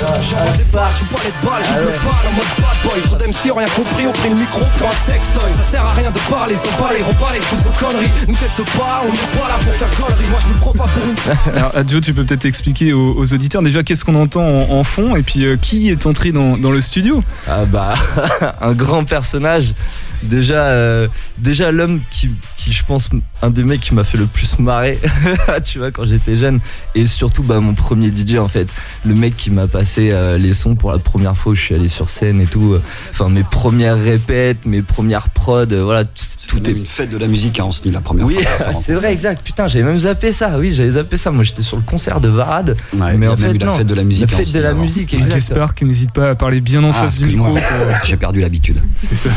[0.00, 3.02] Au départ, je pas les balles, je veux pas en mode bad boy.
[3.02, 5.52] Trop d'MC ont rien compris, on pris le micro pour un sextoy.
[5.52, 8.10] Ça sert à rien de parler sans parler, reparler toutes nos conneries.
[8.26, 10.30] Nous teste pas, on n'est pas là pour faire conneries.
[10.30, 11.54] Moi je me prends pas pour une.
[11.54, 15.22] Alors, Adjo, tu peux peut-être expliquer aux, auditeurs déjà qu'est-ce qu'on entend en, fond et
[15.22, 17.22] puis euh, qui est entré dans, dans le studio?
[17.46, 17.92] Ah bah,
[18.62, 19.74] un grand personnage
[20.22, 23.10] déjà euh, déjà l'homme qui, qui, je pense
[23.42, 24.98] un des mecs qui m'a fait le plus marrer
[25.64, 26.60] tu vois quand j'étais jeune
[26.94, 28.68] et surtout bah mon premier DJ en fait.
[29.04, 31.74] Le mec qui m'a passé euh, les sons pour la première fois où je suis
[31.74, 32.76] allé sur scène et tout
[33.10, 37.26] enfin mes premières répètes mes premières prods euh, voilà tout est une fête de la
[37.26, 39.44] musique à Ancenis la première oui, fois oui c'est vrai exact.
[39.44, 40.58] Putain j'avais même zappé ça.
[40.58, 41.30] Oui j'avais zappé ça.
[41.30, 44.30] Moi j'étais sur le concert de Varade mais en fait la fête de la musique
[44.30, 47.18] la fête de la musique j'espère qu'il n'hésite pas à parler bien en ah, face
[47.18, 47.56] du micro
[48.04, 48.80] j'ai perdu l'habitude.
[48.96, 49.30] C'est ça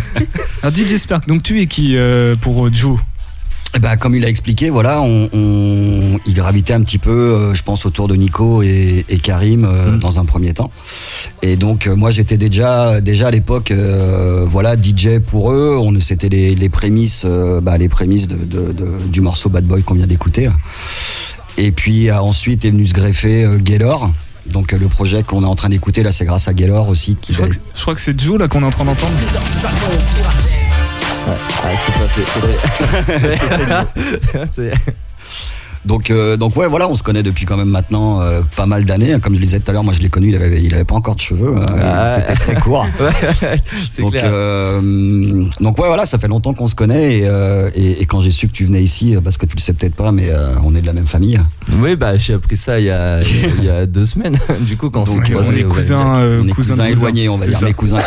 [0.62, 2.98] Alors DJ Spark, donc tu es qui euh, pour euh, Joe?
[3.74, 7.62] Eh ben, comme il a expliqué, voilà, on, il gravitait un petit peu, euh, je
[7.62, 9.98] pense, autour de Nico et, Karim mm.
[9.98, 10.70] dans un premier temps.
[11.40, 13.72] Et donc, moi, j'étais déjà, déjà à l'époque,
[14.46, 15.78] voilà, DJ pour eux.
[15.80, 17.24] On, c'était les, prémices,
[17.62, 18.74] bah, les prémices de,
[19.06, 20.50] du morceau Bad Boy qu'on vient d'écouter.
[21.56, 24.10] Et puis ensuite est venu se greffer Gaylor
[24.46, 27.16] Donc le projet que l'on est en train d'écouter là, c'est grâce à Gaylor aussi.
[27.16, 27.42] Qui je,
[27.80, 29.12] crois que, c'est Joe là qu'on est en train d'entendre.
[31.26, 31.94] Ah, c'est
[33.68, 33.86] pas.
[35.84, 38.84] Donc, euh, donc ouais, voilà, on se connaît depuis quand même maintenant euh, pas mal
[38.84, 39.18] d'années.
[39.20, 40.84] Comme je le disais tout à l'heure, moi je l'ai connu, il avait, il avait
[40.84, 42.86] pas encore de cheveux, hein, ah c'était très court.
[43.98, 47.28] donc, euh, donc ouais, voilà, ça fait longtemps qu'on se connaît et,
[47.74, 49.96] et, et quand j'ai su que tu venais ici, parce que tu le sais peut-être
[49.96, 50.30] pas, mais
[50.64, 51.40] on est de la même famille.
[51.80, 53.20] Oui, bah j'ai appris ça il y a,
[53.58, 54.38] il y a deux semaines.
[54.60, 57.46] du coup, quand on s'est croisés, on est cousins, on est cousins éloignés, on va
[57.46, 57.98] dire, mes cousins.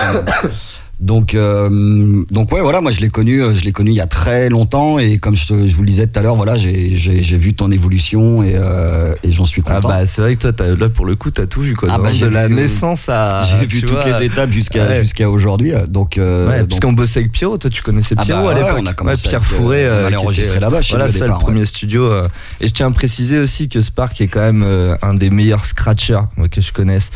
[1.00, 4.02] Donc, euh, donc ouais, voilà, moi je l'ai connu, euh, je l'ai connu il y
[4.02, 7.38] a très longtemps et comme je, je vous le disais tout à l'heure, voilà, j'ai
[7.38, 9.80] vu ton évolution et, euh, et j'en suis content.
[9.84, 11.90] Ah bah c'est vrai que toi, as, là pour le coup, t'as tout vu quoi,
[11.92, 13.44] ah bah, de la naissance à.
[13.44, 16.18] J'ai vu toutes les étapes jusqu'à jusqu'à aujourd'hui, donc.
[16.18, 18.78] Euh, ouais, puisqu'on bossait avec Pierrot, toi tu connaissais ah Pierrot bah, à l'époque.
[18.80, 19.90] on a commencé Pierre Fourré.
[19.90, 20.80] on allait enregistrer là-bas.
[20.90, 22.10] Voilà, c'est le premier studio.
[22.62, 26.22] Et je tiens à préciser aussi que Spark est quand même un des meilleurs scratchers
[26.50, 27.12] que je connaisse.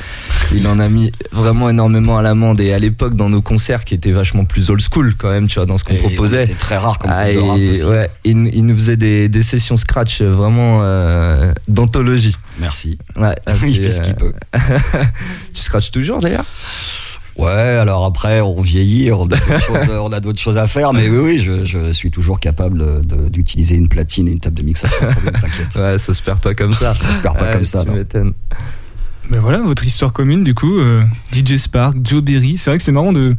[0.54, 3.94] Il en a mis vraiment énormément à l'amende et à l'époque dans nos concerts qui
[3.94, 6.46] étaient vachement plus old school quand même, tu vois, dans ce qu'on proposait.
[6.46, 10.80] C'était très rare comme ah, Ouais, il, il, nous faisait des, des sessions scratch vraiment
[10.82, 12.36] euh, d'anthologie.
[12.60, 12.98] Merci.
[13.16, 14.34] Ouais, il fait ce qu'il peut.
[15.54, 16.46] tu scratches toujours d'ailleurs?
[17.38, 21.64] Ouais, alors après, on vieillit, on a d'autres choses, à faire, mais oui, oui, je,
[21.64, 24.92] je suis toujours capable d'utiliser une platine et une table de mixage.
[25.00, 25.76] T'inquiète.
[25.76, 26.94] Ouais, ça se perd pas comme ça.
[26.96, 27.86] Ça se perd pas comme ça.
[27.86, 28.18] Tu.
[29.30, 32.58] Ben voilà, votre histoire commune, du coup, euh, DJ Spark, Joe Berry.
[32.58, 33.36] C'est vrai que c'est marrant de,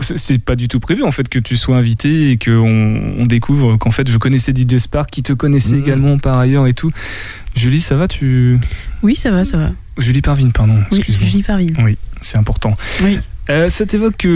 [0.00, 3.76] c'est pas du tout prévu en fait que tu sois invité et qu'on on découvre
[3.76, 5.82] qu'en fait je connaissais DJ Spark qui te connaissait mhm.
[5.82, 6.92] également par ailleurs et tout.
[7.54, 8.58] Julie, ça va tu
[9.02, 9.70] Oui, ça va, ça va.
[9.98, 10.78] Julie Parvine, pardon.
[10.92, 11.76] Oui, Julie Parvine.
[11.82, 12.76] Oui, c'est important.
[13.02, 13.18] Oui.
[13.50, 14.26] Euh, ça t'évoque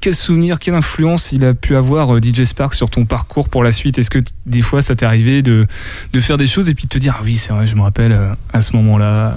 [0.00, 3.64] quel souvenir, quelle influence il a pu avoir euh, DJ Spark sur ton parcours pour
[3.64, 3.98] la suite?
[3.98, 5.66] Est-ce que des fois ça t'est arrivé de,
[6.12, 7.82] de faire des choses et puis de te dire ah oui c'est vrai je me
[7.82, 9.36] rappelle euh, à ce moment-là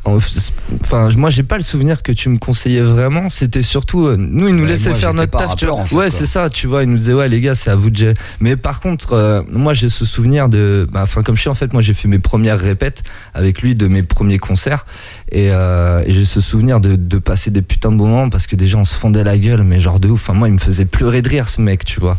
[0.03, 3.29] Enfin, moi, j'ai pas le souvenir que tu me conseillais vraiment.
[3.29, 5.91] C'était surtout, euh, nous, il nous laissait faire notre taf.
[5.91, 6.83] ouais, c'est ça, tu vois.
[6.83, 8.13] Il nous disait, ouais, les gars, c'est à vous de gérer.
[8.39, 11.53] Mais par contre, euh, moi, j'ai ce souvenir de, bah, enfin, comme je suis, en
[11.53, 13.03] fait, moi, j'ai fait mes premières répètes
[13.35, 14.87] avec lui de mes premiers concerts.
[15.31, 18.55] Et, euh, et j'ai ce souvenir de, de, passer des putains de moments parce que
[18.55, 20.21] déjà, on se fondait la gueule, mais genre de ouf.
[20.29, 22.17] Enfin, moi, il me faisait pleurer de rire, ce mec, tu vois.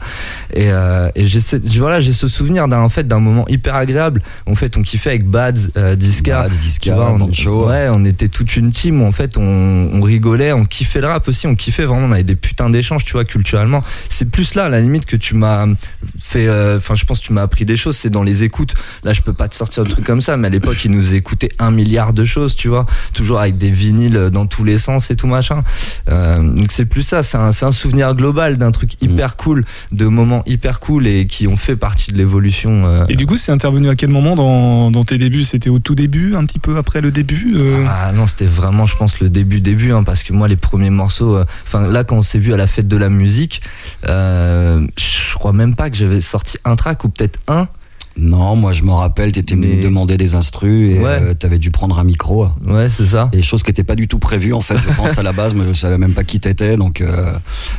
[0.55, 1.41] Et, et j'ai
[1.79, 4.23] voilà, j'ai ce souvenir d'un, en fait, d'un moment hyper agréable.
[4.47, 6.43] En fait, on kiffait avec Bads, Disca.
[6.43, 7.29] Bads, Disca, on,
[7.72, 11.29] Ouais, on était toute une team où en fait on, rigolait, on kiffait le rap
[11.29, 13.83] aussi, on kiffait vraiment, on avait des putains d'échanges, tu vois, culturellement.
[14.09, 15.67] C'est plus là, à la limite, que tu m'as
[16.21, 16.47] fait.
[16.49, 18.75] Euh, enfin, je pense que tu m'as appris des choses, c'est dans les écoutes.
[19.05, 21.15] Là, je peux pas te sortir de trucs comme ça, mais à l'époque, ils nous
[21.15, 25.11] écoutaient un milliard de choses, tu vois, toujours avec des vinyles dans tous les sens
[25.11, 25.63] et tout machin.
[26.11, 29.05] Euh, donc c'est plus ça, c'est un, un, souvenir global d'un truc mm.
[29.05, 32.87] hyper cool, de moments hyper cool et qui ont fait partie de l'évolution.
[32.87, 33.07] Euh.
[33.09, 35.45] Et du coup, c'est intervenu à quel moment dans, dans tes débuts?
[35.45, 37.53] C'était au tout début, un petit peu après le début
[37.89, 40.91] ah non, c'était vraiment, je pense, le début, début, hein, parce que moi, les premiers
[40.91, 43.63] morceaux, euh, enfin là, quand on s'est vu à la fête de la musique,
[44.09, 47.69] euh, je crois même pas que j'avais sorti un track ou peut-être un.
[48.17, 51.71] Non, moi je me rappelle, t'étais venu me demander des instrus et euh, t'avais dû
[51.71, 52.47] prendre un micro.
[52.67, 53.31] Ouais, c'est ça.
[53.33, 55.55] Et chose qui n'était pas du tout prévue en fait, je pense à la base,
[55.55, 56.77] mais je savais même pas qui t'étais.
[56.77, 57.33] Donc, euh,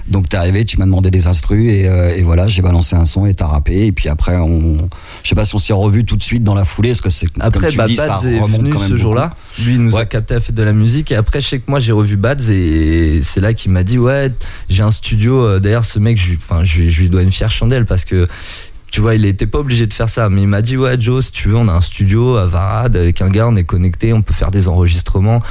[0.07, 3.05] donc t'es arrivé, tu m'as demandé des instrus et, euh, et voilà, j'ai balancé un
[3.05, 3.85] son et t'as rappé.
[3.85, 4.89] Et puis après, on,
[5.23, 7.09] je sais pas si on s'est revu tout de suite dans la foulée, parce que
[7.09, 9.35] c'est après comme tu bah, dis, ça remonte quand même ce jour-là.
[9.63, 11.69] Lui, il nous a capté à fête de la musique et après, je sais que
[11.69, 14.31] moi j'ai revu Bads et c'est là qu'il m'a dit ouais,
[14.69, 15.59] j'ai un studio.
[15.59, 18.25] D'ailleurs, ce mec, je, je, je lui dois une fière chandelle parce que
[18.93, 21.25] tu vois, il était pas obligé de faire ça, mais il m'a dit ouais Joe,
[21.25, 24.13] si tu veux, on a un studio à Varade avec un gars, on est connecté,
[24.13, 25.41] on peut faire des enregistrements.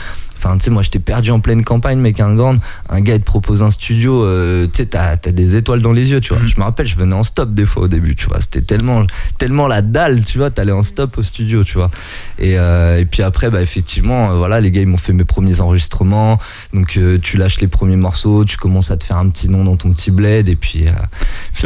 [0.45, 2.57] Enfin, tu sais, moi, j'étais perdu en pleine campagne, mec, un gant,
[2.89, 5.93] un gars, il te propose un studio, euh, tu sais, t'as as des étoiles dans
[5.93, 6.43] les yeux, tu vois.
[6.43, 6.49] Mm.
[6.49, 8.41] Je me rappelle, je venais en stop des fois au début, tu vois.
[8.41, 9.07] C'était tellement,
[9.39, 11.93] tellement la dalle, tu vois, t'allais en stop au studio, tu vois.
[12.41, 15.25] Et, euh, et puis après, bah, effectivement, euh, voilà, les gars, ils m'ont fait mes
[15.25, 16.41] premiers enregistrements.
[16.75, 19.77] Donc, tu lâches les premiers morceaux, tu commences à te faire un petit nom dans
[19.77, 20.87] ton petit bled, et puis,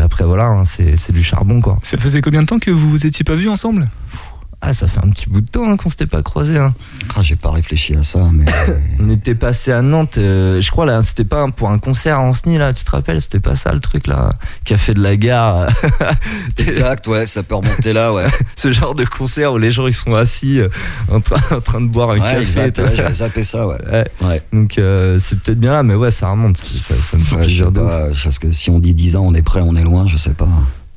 [0.03, 1.79] après, voilà, hein, c'est du charbon, quoi.
[1.83, 3.89] Ça faisait combien de temps que vous vous étiez pas vus ensemble?
[4.63, 6.57] Ah, ça fait un petit bout de temps hein, qu'on s'était pas croisé.
[6.57, 6.75] Hein.
[7.15, 8.47] Ah, j'ai pas réfléchi à ça, mais.
[9.01, 12.23] On était passé à Nantes, euh, je crois là, c'était pas pour un concert à
[12.23, 14.33] Anceny là, tu te rappelles, c'était pas ça le truc là,
[14.65, 15.69] fait de la gare.
[16.59, 18.27] exact, ouais, ça peut remonter là, ouais.
[18.57, 20.69] Ce genre de concert où les gens ils sont assis euh,
[21.13, 22.41] en, train, en, train, de boire un ouais, café.
[22.41, 23.77] Exact, ouais, j'avais zappé ça, ouais.
[24.23, 24.43] ouais.
[24.53, 26.57] Donc euh, c'est peut-être bien là, mais ouais, ça remonte.
[26.57, 27.81] Ça, ça me fait plaisir de.
[27.81, 30.35] Parce que si on dit 10 ans, on est prêt, on est loin, je sais
[30.35, 30.49] pas.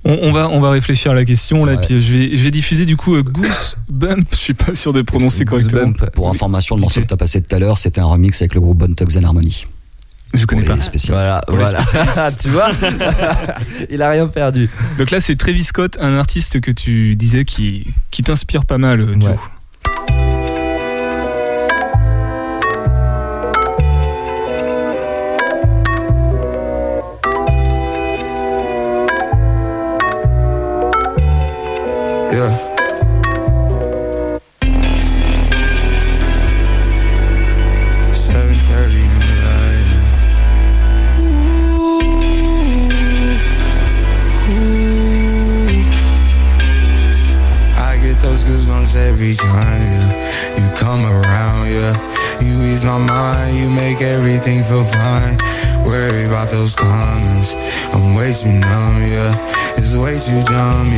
[0.05, 2.85] On, va, on va réfléchir à la question là, puis je vais, je vais diffuser
[2.85, 4.27] du coup euh, Goosebump.
[4.31, 5.91] Je suis pas sûr de prononcer correctement.
[6.13, 8.53] Pour information, le morceau que tu as passé tout à l'heure, c'était un remix avec
[8.53, 9.65] le groupe Bon Tugs and Harmony.
[10.33, 10.77] Je connais pas.
[11.09, 12.31] Voilà, voilà.
[12.39, 12.69] tu vois,
[13.89, 14.69] il a rien perdu.
[14.97, 19.19] Donc là, c'est Travis Scott, un artiste que tu disais qui, qui t'inspire pas mal,
[19.19, 19.37] Joe.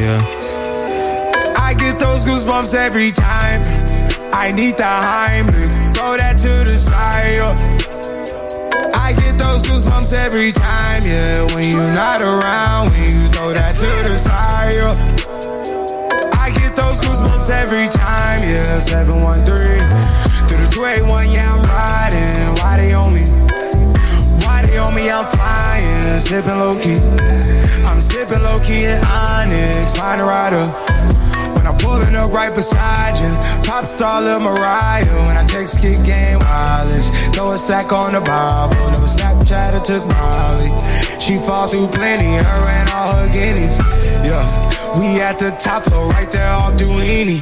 [0.01, 1.55] Yeah.
[1.57, 3.61] I get those goosebumps every time.
[4.33, 7.35] I need the Heimlich, throw that to the side.
[7.35, 8.91] Yeah.
[8.95, 11.45] I get those goosebumps every time, yeah.
[11.53, 14.75] When you're not around, when you throw that to the side.
[14.75, 14.95] Yeah.
[16.39, 18.79] I get those goosebumps every time, yeah.
[18.79, 19.45] 713
[20.47, 22.55] through the 281, yeah, I'm riding.
[22.61, 23.30] Why they on me?
[25.09, 26.99] I'm flying, sipping low key.
[27.87, 30.63] I'm sipping low key in Onyx, find a rider.
[31.55, 33.29] When I'm pulling up right beside you,
[33.65, 35.05] pop star Lil Mariah.
[35.27, 38.75] When I text kick game wireless, throw a stack on the Bible.
[38.91, 40.69] Never Snapchat or took Molly.
[41.19, 43.77] She fall through plenty, her and all her guineas.
[44.25, 44.45] Yeah,
[44.99, 47.41] we at the top floor, right there off Duini.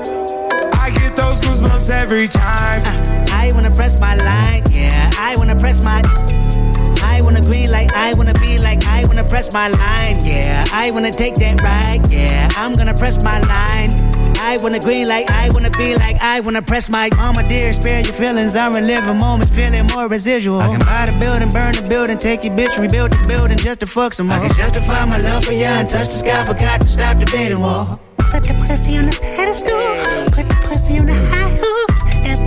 [1.31, 2.81] I those goosebumps every time.
[2.83, 5.09] Uh, I wanna press my line, yeah.
[5.17, 6.01] I wanna press my.
[7.01, 10.65] I wanna green like I wanna be like I wanna press my line, yeah.
[10.73, 12.49] I wanna take that ride, yeah.
[12.57, 13.91] I'm gonna press my line.
[14.39, 18.01] I wanna green like I wanna be like I wanna press my mama dear, spare
[18.01, 18.57] your feelings.
[18.57, 20.59] I'm reliving moments, feeling more residual.
[20.59, 23.79] I can buy the building, burn the building, take your bitch, rebuild the building just
[23.79, 24.37] to fuck some more.
[24.37, 27.25] I can justify my love for you and touch the sky, forgot to stop the
[27.31, 27.97] bidding war.
[28.17, 30.30] Put the pussy on the pedestal.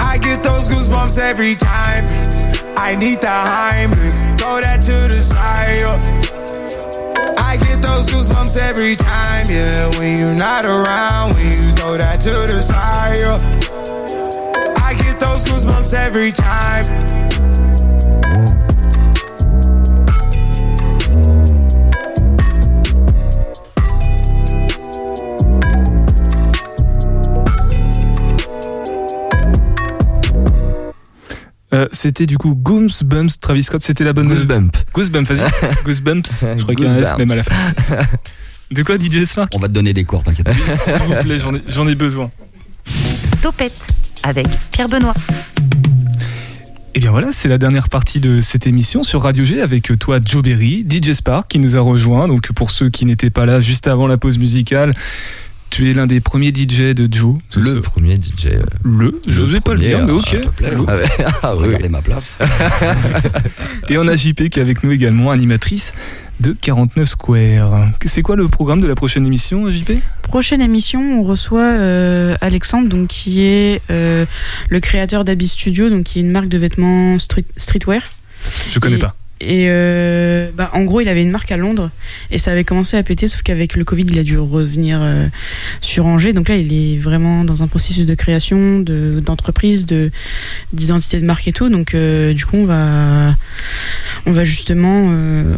[0.00, 2.04] I get those goosebumps every time.
[2.76, 5.84] I need the Heimlich, throw that to the side.
[7.38, 9.88] I get those goosebumps every time, yeah.
[9.98, 13.20] When you're not around, when you throw that to the side.
[14.82, 17.49] I get those goosebumps every time.
[31.72, 34.28] Euh, c'était du coup Goosebumps, Travis Scott, c'était la bonne.
[34.28, 34.76] Goosebump.
[34.92, 35.50] Goosebumps, vas-y.
[35.84, 37.54] Goosebumps, je crois qu'il y a un S même à la fin.
[38.70, 40.54] De quoi, DJ Spark On va te donner des cours, t'inquiète pas.
[40.76, 42.30] S'il vous plaît, j'en ai, j'en ai besoin.
[43.42, 43.72] Topette
[44.22, 45.14] avec Pierre Benoît.
[46.94, 50.18] Et bien voilà, c'est la dernière partie de cette émission sur Radio G avec toi,
[50.24, 52.28] Joe Berry, DJ Spark qui nous a rejoint.
[52.28, 54.94] Donc pour ceux qui n'étaient pas là juste avant la pause musicale,
[55.70, 57.36] tu es l'un des premiers DJ de Joe.
[57.56, 58.46] Le Ce- premier DJ.
[58.46, 60.26] euh, Le, je n'osais pas le premier, dire, mais ah, ok.
[60.26, 60.70] S'il te plaît.
[60.86, 61.04] Ah ouais,
[61.42, 61.62] ah oui.
[61.66, 62.38] Regardez ma place.
[63.88, 65.92] Et on a JP qui est avec nous également, animatrice
[66.40, 67.88] de 49 Square.
[68.06, 69.92] C'est quoi le programme de la prochaine émission, JP
[70.22, 74.24] Prochaine émission, on reçoit euh, Alexandre, donc qui est euh,
[74.68, 78.02] le créateur d'Abbey Studio, donc qui est une marque de vêtements street- streetwear.
[78.68, 79.14] Je connais Et- pas.
[79.42, 81.90] Et euh, bah, en gros, il avait une marque à Londres
[82.30, 85.26] et ça avait commencé à péter, sauf qu'avec le Covid, il a dû revenir euh,
[85.80, 86.34] sur Angers.
[86.34, 90.10] Donc là, il est vraiment dans un processus de création, de- d'entreprise, de
[90.74, 91.70] d'identité de marque et tout.
[91.70, 93.34] Donc euh, du coup, on va
[94.26, 95.54] on va justement euh,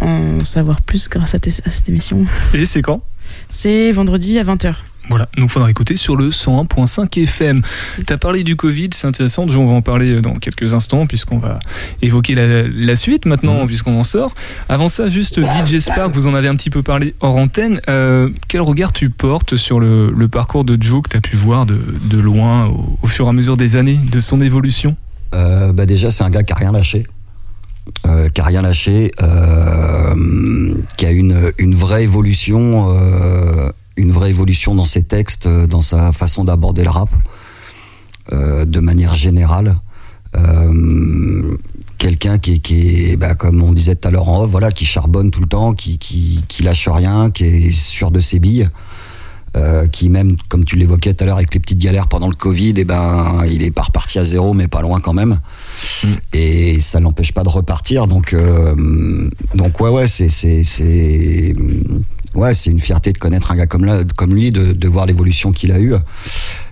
[0.00, 2.24] en savoir plus grâce à, à cette émission.
[2.54, 3.02] Et c'est quand?
[3.50, 4.74] C'est vendredi à 20h.
[5.08, 7.62] Voilà, donc faudra écouter sur le 101.5 FM.
[8.06, 11.38] T'as parlé du Covid, c'est intéressant, Joe, on va en parler dans quelques instants puisqu'on
[11.38, 11.60] va
[12.02, 13.66] évoquer la, la suite maintenant Mhm.
[13.68, 14.34] puisqu'on en sort.
[14.68, 17.80] Avant ça, juste DJ Spark, vous en avez un petit peu parlé hors antenne.
[17.88, 21.66] Euh, quel regard tu portes sur le, le parcours de Joe que t'as pu voir
[21.66, 21.78] de,
[22.10, 24.96] de loin au, au fur et à mesure des années, de son évolution?
[25.34, 27.06] Euh, bah déjà, c'est un gars qui a rien lâché.
[28.06, 34.30] Euh, qui a rien lâché, euh, qui a une, une vraie évolution, euh, une vraie
[34.30, 37.10] évolution dans ses textes, euh, dans sa façon d'aborder le rap,
[38.32, 39.76] euh, de manière générale.
[40.36, 41.56] Euh,
[41.98, 44.70] Quelqu'un qui, est- qui est, bah, comme on disait tout à l'heure en off, voilà,
[44.70, 48.38] qui charbonne tout le temps, qui, qui, qui lâche rien, qui est sûr de ses
[48.38, 48.68] billes.
[49.56, 52.34] Euh, qui même, comme tu l'évoquais tout à l'heure avec les petites galères pendant le
[52.34, 55.40] Covid, et ben, il est pas reparti à zéro, mais pas loin quand même.
[56.34, 58.06] Et ça l'empêche pas de repartir.
[58.06, 58.74] Donc, euh,
[59.54, 61.54] donc ouais, ouais, c'est, c'est, c'est,
[62.34, 65.06] ouais, c'est une fierté de connaître un gars comme, là, comme lui, de, de voir
[65.06, 65.94] l'évolution qu'il a eue.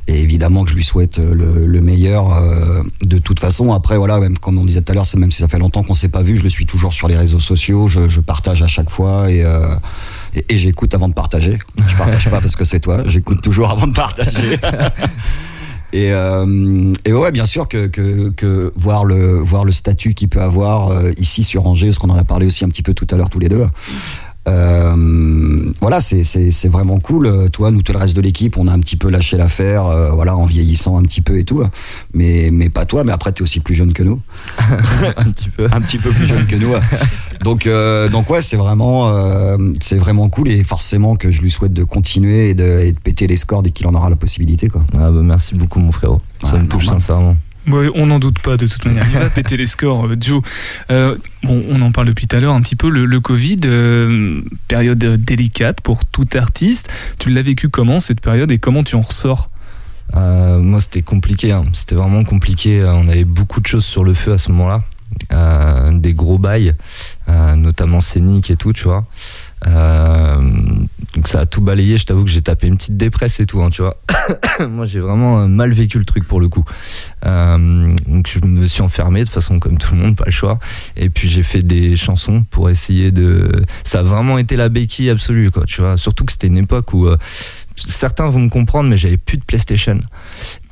[0.06, 3.72] Et évidemment que je lui souhaite le, le meilleur euh, de toute façon.
[3.72, 5.82] Après, voilà, même comme on disait tout à l'heure, c'est même si ça fait longtemps
[5.82, 8.60] qu'on s'est pas vu, je le suis toujours sur les réseaux sociaux, je, je partage
[8.60, 9.74] à chaque fois et, euh,
[10.34, 11.58] et, et j'écoute avant de partager.
[11.86, 14.58] Je partage pas parce que c'est toi, j'écoute toujours avant de partager.
[15.94, 20.28] Et, euh, et ouais, bien sûr que, que, que voir le voir le statut qu'il
[20.28, 22.94] peut avoir euh, ici sur Angers, parce qu'on en a parlé aussi un petit peu
[22.94, 23.64] tout à l'heure tous les deux.
[24.46, 27.26] Euh, voilà, c'est vraiment cool.
[27.26, 29.86] Euh, Toi, nous, tout le reste de l'équipe, on a un petit peu lâché l'affaire,
[29.86, 31.62] euh, voilà, en vieillissant un petit peu et tout.
[32.12, 33.04] Mais mais pas toi.
[33.04, 34.20] Mais après, t'es aussi plus jeune que nous,
[35.16, 35.66] un petit peu.
[35.70, 36.72] un petit peu plus jeune que nous.
[37.42, 39.12] Donc euh, donc ouais, c'est vraiment
[39.80, 42.98] c'est vraiment cool et forcément que je lui souhaite de continuer et de, et de
[42.98, 44.82] péter les scores dès qu'il en aura la possibilité, quoi.
[44.94, 46.20] Ah bah, merci beaucoup, mon frérot.
[46.42, 47.00] Ça Ouais, me touche normal.
[47.00, 47.36] sincèrement.
[47.66, 49.06] Ouais, on n'en doute pas de toute manière.
[49.10, 50.42] Il va péter les scores, euh, Joe.
[50.90, 52.90] Euh, bon, on en parle depuis tout à l'heure un petit peu.
[52.90, 56.90] Le, le Covid, euh, période délicate pour tout artiste.
[57.18, 59.48] Tu l'as vécu comment cette période et comment tu en ressors?
[60.14, 61.52] Euh, moi, c'était compliqué.
[61.52, 61.64] hein.
[61.72, 62.84] C'était vraiment compliqué.
[62.84, 64.82] On avait beaucoup de choses sur le feu à ce moment-là.
[65.92, 66.74] Des gros bails,
[67.56, 69.04] notamment scéniques et tout, tu vois.
[69.66, 70.36] Euh,
[71.14, 71.98] donc ça a tout balayé.
[71.98, 73.96] Je t'avoue que j'ai tapé une petite dépresse et tout, hein, tu vois.
[74.68, 76.64] moi, j'ai vraiment euh, mal vécu le truc pour le coup.
[77.24, 80.58] Euh, donc je me suis enfermé de façon comme tout le monde, pas le choix.
[80.96, 83.50] Et puis j'ai fait des chansons pour essayer de.
[83.84, 85.64] Ça a vraiment été la béquille absolue, quoi.
[85.66, 85.96] Tu vois.
[85.96, 87.08] Surtout que c'était une époque où
[87.74, 89.98] certains vont me comprendre, mais j'avais plus de PlayStation.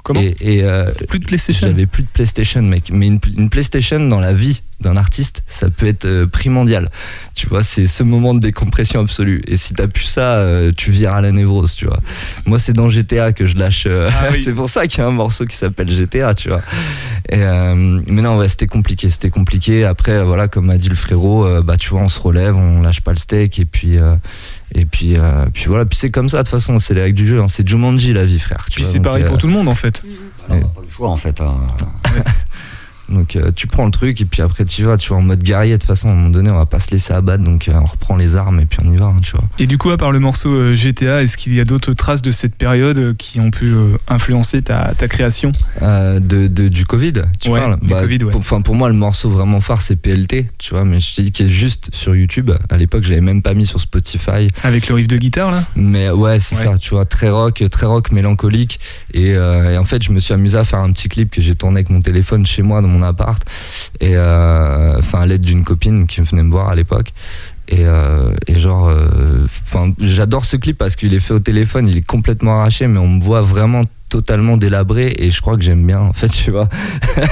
[0.02, 2.90] Comment et, et, euh, Plus de PlayStation J'avais plus de PlayStation, mec.
[2.92, 6.90] Mais une, une PlayStation dans la vie d'un artiste, ça peut être euh, primordial.
[7.36, 9.40] Tu vois, c'est ce moment de décompression absolue.
[9.46, 12.00] Et si t'as plus ça, euh, tu vires à la névrose, tu vois.
[12.46, 13.86] Moi, c'est dans GTA que je lâche.
[13.86, 14.40] Ah oui.
[14.44, 16.62] c'est pour ça qu'il y a un morceau qui s'appelle GTA, tu vois.
[17.28, 19.08] Et, euh, mais non, ouais, c'était compliqué.
[19.08, 19.84] C'était compliqué.
[19.84, 23.02] Après, voilà, comme a dit le frérot, bah, tu vois, on se relève, on lâche
[23.02, 23.60] pas le steak.
[23.60, 23.98] Et puis.
[23.98, 24.16] euh,
[24.74, 27.16] et puis, euh, puis voilà, puis c'est comme ça de toute façon, c'est les règles
[27.16, 27.48] du jeu, hein.
[27.48, 28.66] c'est Jumanji la vie, frère.
[28.70, 30.02] tu Puis c'est pareil euh, pour tout le monde en fait.
[30.48, 31.40] On n'a pas le choix en fait.
[31.40, 31.56] hein.
[33.08, 35.42] Donc euh, tu prends le truc et puis après tu vas, tu vois, en mode
[35.42, 35.72] guerrier.
[35.74, 37.72] De toute façon, à un moment donné, on va pas se laisser abattre, donc euh,
[37.74, 39.44] on reprend les armes et puis on y va, hein, tu vois.
[39.58, 42.22] Et du coup, à part le morceau euh, GTA, est-ce qu'il y a d'autres traces
[42.22, 43.72] de cette période qui ont pu
[44.08, 45.52] influencer ta, ta création?
[45.80, 47.78] De, de- du Covid, tu Ouais, parles?
[47.80, 48.30] du Covid, ouais.
[48.30, 51.32] pour, pour moi, le morceau vraiment phare, c'est PLT, tu vois, mais je t'ai dit
[51.32, 52.50] qu'il est juste sur YouTube.
[52.70, 54.48] À l'époque, j'avais même pas mis sur Spotify.
[54.62, 55.64] Avec le riff de guitare là?
[55.76, 56.62] Mais ouais, c'est Ouais.
[56.64, 58.78] ça, tu vois, très rock, très rock mélancolique.
[59.12, 61.54] Et, et en fait, je me suis amusé à faire un petit clip que j'ai
[61.54, 63.42] tourné avec mon téléphone chez moi dans mon appart.
[64.00, 67.12] Et euh, enfin, à l'aide d'une copine qui venait me voir à l'époque.
[67.68, 71.88] Et, euh, et genre, euh, enfin, j'adore ce clip parce qu'il est fait au téléphone,
[71.88, 73.80] il est complètement arraché, mais on me voit vraiment
[74.10, 76.68] totalement délabré et je crois que j'aime bien en fait tu vois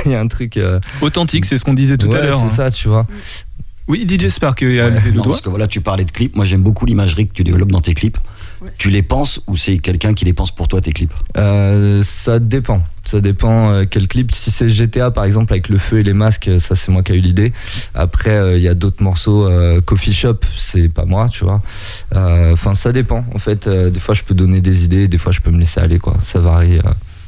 [0.07, 2.39] il y a un truc euh, Authentique, c'est ce qu'on disait tout à l'heure.
[2.39, 2.49] c'est hein.
[2.49, 3.07] ça tu vois
[3.87, 5.33] Oui, DJ Spark euh, a Ouais, le non, doigt.
[5.33, 6.35] parce que voilà, tu parlais de clips.
[6.37, 8.17] Moi, j'aime beaucoup l'imagerie que tu développes dans tes clips.
[8.77, 12.39] Tu les penses ou c'est quelqu'un qui les pense pour toi tes clips Euh, ça
[12.39, 12.83] dépend.
[13.05, 14.33] Ça dépend euh, quel clip.
[14.35, 17.03] Si c'est GTA par exemple avec le feu et les masques, euh, ça c'est moi
[17.03, 17.53] qui ai eu l'idée.
[17.95, 19.47] Après euh, il y a d'autres morceaux.
[19.47, 21.63] euh, Coffee Shop, c'est pas moi, tu vois.
[22.15, 23.25] Euh, Enfin ça dépend.
[23.35, 25.59] En fait, euh, des fois je peux donner des idées, des fois je peux me
[25.59, 26.15] laisser aller quoi.
[26.23, 26.83] Ça varie, euh,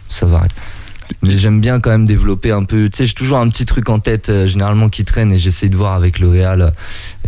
[0.09, 0.51] ça varie.
[1.23, 2.89] Mais j'aime bien quand même développer un peu.
[2.89, 5.69] Tu sais, j'ai toujours un petit truc en tête euh, généralement qui traîne et j'essaie
[5.69, 6.73] de voir avec le réal.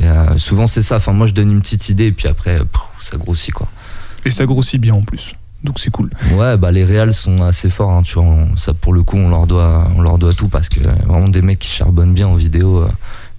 [0.03, 0.97] Euh, souvent c'est ça.
[0.97, 3.69] Enfin moi je donne une petite idée et puis après pff, ça grossit quoi.
[4.25, 5.35] Et ça grossit bien en plus.
[5.63, 6.11] Donc c'est cool.
[6.35, 8.25] Ouais, bah les réals sont assez forts, hein, tu vois.
[8.25, 10.93] on- ça pour le coup, on leur doit, on leur doit tout parce que euh,
[11.07, 12.89] vraiment des mecs qui charbonnent bien en vidéo, euh,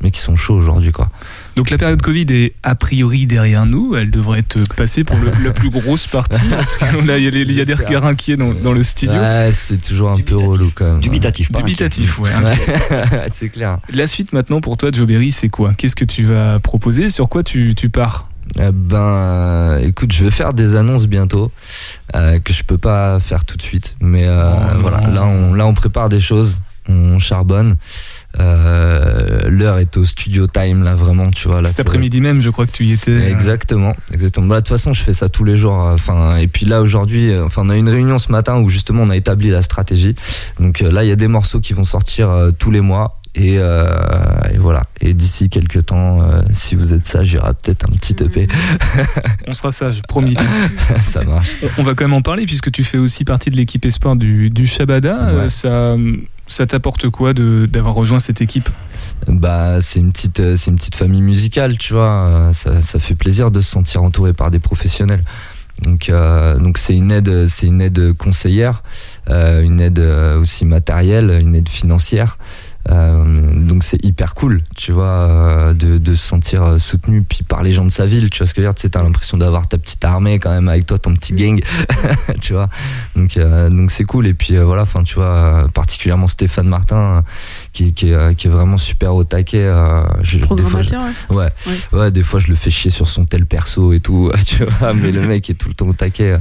[0.01, 1.09] mais qui sont chauds aujourd'hui, quoi.
[1.55, 3.95] Donc la période Covid est a priori derrière nous.
[3.95, 6.41] Elle devrait être passée pour le- la plus grosse partie.
[6.49, 8.73] Parce que là, il y a, les- il y a des regards inquiets dans, dans
[8.73, 9.15] le studio.
[9.21, 10.99] Ouais, c'est toujours un peu relou quand même.
[11.01, 12.29] Dubitatif, pas Dubitatif, ouais.
[12.43, 13.77] Ouais, c'est clair.
[13.93, 15.73] La suite maintenant pour toi, Joe Berry, c'est quoi?
[15.77, 17.07] Qu'est-ce que tu vas proposer?
[17.09, 18.27] Sur quoi tu, tu pars?
[18.59, 21.51] Eh ben, euh, écoute, je vais faire des annonces bientôt
[22.15, 24.79] euh, que je peux pas faire tout de suite, mais euh, Oh non.
[24.79, 27.75] voilà, là on, là on prépare des choses, on charbonne.
[28.39, 31.61] Euh, L'heure est au studio time là vraiment, tu vois.
[31.61, 33.29] Là, Cet c'est- après-midi même, je crois que tu y étais.
[33.31, 34.47] Exactement, exactement.
[34.47, 35.73] Bah, de toute façon, je fais ça tous les jours.
[35.73, 39.09] Enfin, et puis là aujourd'hui, enfin, on a une réunion ce matin où justement on
[39.09, 40.15] a établi la stratégie.
[40.59, 42.29] Donc là, il y a des morceaux qui vont sortir
[42.59, 43.19] tous les mois.
[43.37, 43.97] Et, euh,
[44.53, 44.87] et voilà.
[45.01, 48.15] Et d'ici quelques temps, euh, si vous êtes sage, il y aura peut-être un petit
[48.23, 48.47] EP.
[49.47, 50.37] On sera sage, promis.
[51.03, 51.57] ça marche.
[51.77, 54.49] On va quand même en parler puisque tu fais aussi partie de l'équipe espoir du,
[54.49, 55.15] du Shabada.
[55.15, 55.33] Ouais.
[55.33, 55.95] Euh, ça,
[56.47, 58.69] ça t'apporte quoi de- d'avoir rejoint cette équipe?
[59.27, 62.51] Bah, c'est une petite, c'est une petite famille musicale, tu vois.
[62.53, 65.23] Ça, ça fait plaisir de se sentir entouré par des professionnels.
[65.83, 68.81] Donc, euh, donc c'est une aide, c'est une aide conseillère,
[69.29, 72.37] euh, une aide aussi matérielle, une aide financière.
[72.91, 77.41] Euh, donc c'est hyper cool, tu vois, euh, de, de se sentir euh, soutenu puis
[77.41, 79.01] par les gens de sa ville, tu vois ce que je veux dire, tu t'as
[79.01, 81.61] l'impression d'avoir ta petite armée quand même avec toi, ton petit gang,
[82.41, 82.69] tu vois.
[83.15, 87.23] Donc donc c'est cool et puis voilà, enfin tu vois, particulièrement Stéphane Martin
[87.73, 89.67] qui, qui, est, qui est vraiment super au taquet.
[90.21, 90.89] je- des fois, je-
[91.35, 91.49] ouais.
[91.93, 92.11] Ouais, ouais.
[92.11, 95.11] des fois je le fais chier sur son tel perso et tout, tu vois, mais
[95.11, 96.37] le mec est tout le temps au taquet.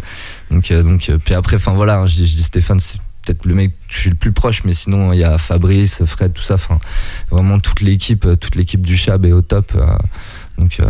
[0.51, 3.55] Donc, donc puis après, enfin voilà, hein, je dis, je dis Stéphane, c'est peut-être le
[3.55, 6.55] mec je suis le plus proche, mais sinon il y a Fabrice, Fred, tout ça,
[6.55, 6.79] enfin
[7.31, 9.73] vraiment toute l'équipe, euh, toute l'équipe du Chab est au top.
[9.77, 9.87] euh,
[10.59, 10.87] donc, euh,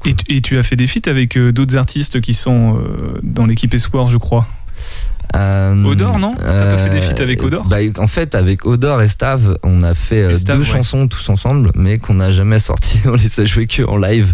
[0.00, 0.12] cool.
[0.28, 2.82] et, tu- as fait des feats avec euh, d'autres artistes qui sont
[3.22, 4.46] dans l'équipe espoir, je crois?
[5.34, 9.02] Euh, Odor, non T'as pas fait des feats avec Odor bah, En fait, avec Odor
[9.02, 10.68] et Stav, on a fait euh, Stav, deux ouais.
[10.68, 13.00] chansons tous ensemble, mais qu'on n'a jamais sorti.
[13.06, 14.32] On les a jouées que en live.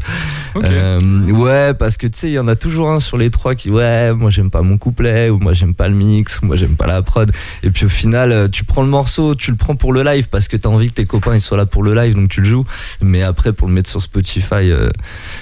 [0.57, 3.55] Euh, ouais, parce que tu sais, il y en a toujours un sur les trois
[3.55, 6.57] qui, ouais, moi j'aime pas mon couplet, ou moi j'aime pas le mix, ou moi
[6.57, 7.30] j'aime pas la prod.
[7.62, 10.28] Et puis au final, euh, tu prends le morceau, tu le prends pour le live
[10.28, 12.40] parce que t'as envie que tes copains ils soient là pour le live, donc tu
[12.40, 12.64] le joues.
[13.01, 14.90] Mais après, pour le mettre sur Spotify, euh,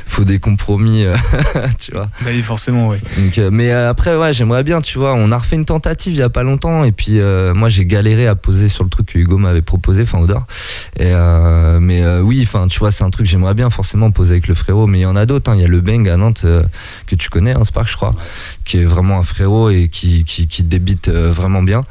[0.07, 1.15] faut des compromis, euh,
[1.79, 2.09] tu vois.
[2.23, 2.99] Bah oui, forcément, oui.
[3.17, 5.15] Donc, euh, mais euh, après, ouais, j'aimerais bien, tu vois.
[5.15, 7.85] On a refait une tentative il y a pas longtemps, et puis euh, moi j'ai
[7.85, 10.45] galéré à poser sur le truc que Hugo m'avait proposé, enfin Odor.
[11.01, 14.49] Euh, mais euh, oui, enfin, tu vois, c'est un truc j'aimerais bien forcément poser avec
[14.49, 14.87] le frérot.
[14.87, 15.51] Mais il y en a d'autres.
[15.51, 15.55] hein.
[15.57, 16.45] Il y a le Bang à Nantes
[17.07, 18.15] que tu connais, hein, Spark, je crois,
[18.71, 21.85] qui est vraiment un frérot et qui qui, qui débite euh, vraiment bien.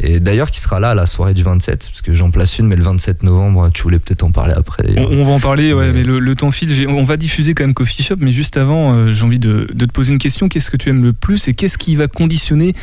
[0.00, 2.66] Et d'ailleurs, qui sera là à la soirée du 27, parce que j'en place une,
[2.66, 4.84] mais le 27 novembre, tu voulais peut-être en parler après.
[4.98, 6.86] On, va en parler, ouais, Mais- mais le, le temps file.
[6.88, 9.86] On va diffuser quand même Coffee Shop, mais juste avant, euh, j'ai envie de, de
[9.86, 10.48] te poser une question.
[10.48, 12.74] Qu'est-ce que tu aimes le plus et qu'est-ce qui va conditionner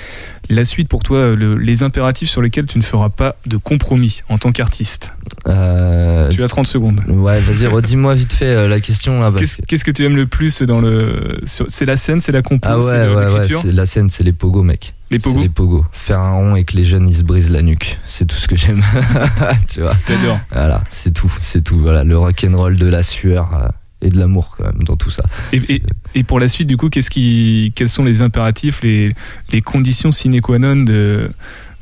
[0.49, 4.21] la suite pour toi, le- les impératifs sur lesquels tu ne feras pas de compromis
[4.29, 5.13] en tant qu'artiste?
[5.47, 7.01] Euh, Tu as 30 secondes.
[7.07, 9.31] Ouais, vas-y, redis-moi vite fait euh, la question
[9.67, 11.39] Qu'est-ce que- tu aimes le plus dans le.
[11.45, 13.40] C'est la scène, c'est la compo, Ah ouais, ouais, ouais,
[13.71, 14.93] la scène, c'est les pogos, mec.
[15.09, 15.85] Les pogos les pogos.
[15.91, 18.47] Faire un rond et que les jeunes ils se brisent la nuque, c'est tout ce
[18.47, 18.81] que j'aime.
[19.69, 19.95] tu vois.
[20.05, 20.39] T'adores.
[20.51, 21.77] Voilà, c'est tout, c'est tout.
[21.79, 23.67] Voilà, le rock'n'roll de la sueur euh,
[24.01, 25.23] et de l'amour quand même dans tout ça.
[25.51, 25.83] Et, C'est- et-
[26.15, 29.09] et pour la suite, du coup, qu'est-ce qui, quels sont les impératifs, les,
[29.51, 31.29] les conditions sine qua non de,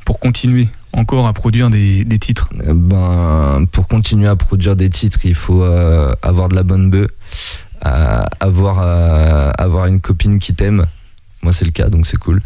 [0.04, 2.48] pour continuer encore à produire des, des titres?
[2.66, 6.90] Euh, Ben, pour continuer à produire des titres, il faut euh, avoir de la bonne
[6.90, 7.10] bœuf,
[7.86, 10.86] euh, avoir, euh, avoir une copine qui t'aime.
[11.42, 12.42] Moi, c'est le cas, donc c'est cool.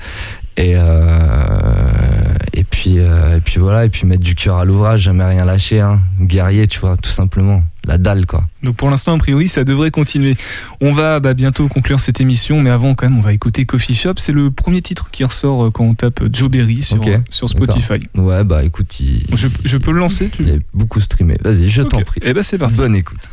[0.56, 5.00] Et, euh, et, puis, euh, et puis voilà, et puis mettre du cœur à l'ouvrage,
[5.02, 5.80] jamais rien lâcher.
[5.80, 6.00] Hein.
[6.20, 7.64] Guerrier, tu vois, tout simplement.
[7.86, 8.44] La dalle, quoi.
[8.62, 10.36] Donc pour l'instant, a priori, ça devrait continuer.
[10.80, 13.94] On va bah, bientôt conclure cette émission, mais avant, quand même, on va écouter Coffee
[13.94, 14.14] Shop.
[14.16, 18.00] C'est le premier titre qui ressort euh, quand on tape Joe Berry sur, sur Spotify.
[18.14, 20.44] Ouais, bah écoute, il, Je, je peux le lancer tu...
[20.44, 21.36] il est beaucoup streamé.
[21.42, 22.20] Vas-y, je t'en prie.
[22.24, 22.76] Eh ben c'est parti.
[22.76, 23.28] Bonne écoute.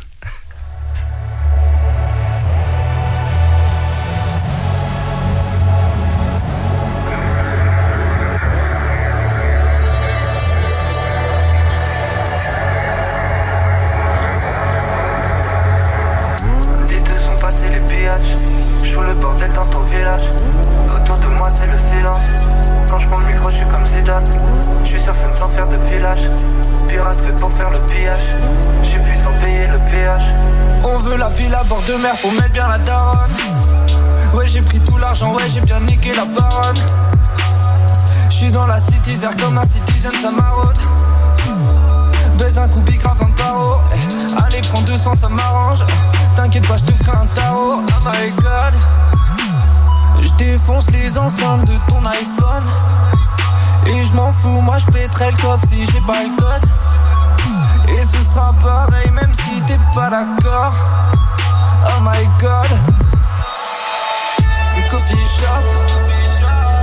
[56.06, 57.92] Le.
[57.92, 60.74] Et ce sera pareil, même si t'es pas d'accord.
[61.86, 62.70] Oh my god.
[64.90, 65.62] Coffee shop.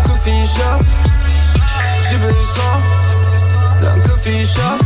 [0.05, 0.79] Coffee shop.
[2.09, 2.77] J'ai besoin
[3.81, 4.79] d'un coffee shop.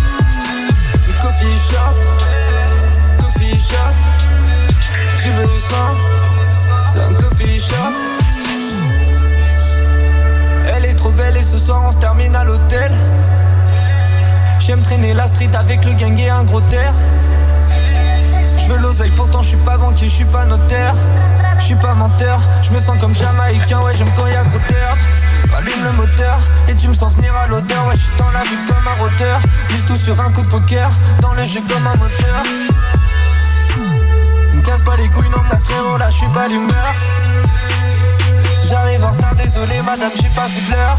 [1.21, 1.93] Coffee shop,
[3.17, 3.93] coffee shop.
[5.23, 5.91] J'ai besoin
[6.95, 7.93] d'un coffee shop.
[10.75, 12.91] Elle est trop belle et ce soir on se termine à l'hôtel.
[14.65, 16.93] J'aime traîner la street avec le gang et un gros terre.
[18.57, 20.95] Je veux l'oseille, pourtant je suis pas banquier, je suis pas notaire.
[21.59, 24.93] Je suis pas menteur, je me sens comme jamaïcain, ouais j'aime quand y'a gros terre.
[25.57, 26.39] Allume le moteur
[26.69, 29.01] et tu me sens venir à l'odeur, ouais je suis dans la vie comme un
[29.01, 29.39] roteur.
[29.69, 30.89] Mise tout sur un coup de poker,
[31.19, 32.43] dans le jeu comme un moteur.
[34.53, 36.95] Ne casse pas les couilles, non mon frérot, là je suis pas l'humeur.
[38.69, 40.97] J'arrive en retard, désolé madame, j'ai pas vu l'heure.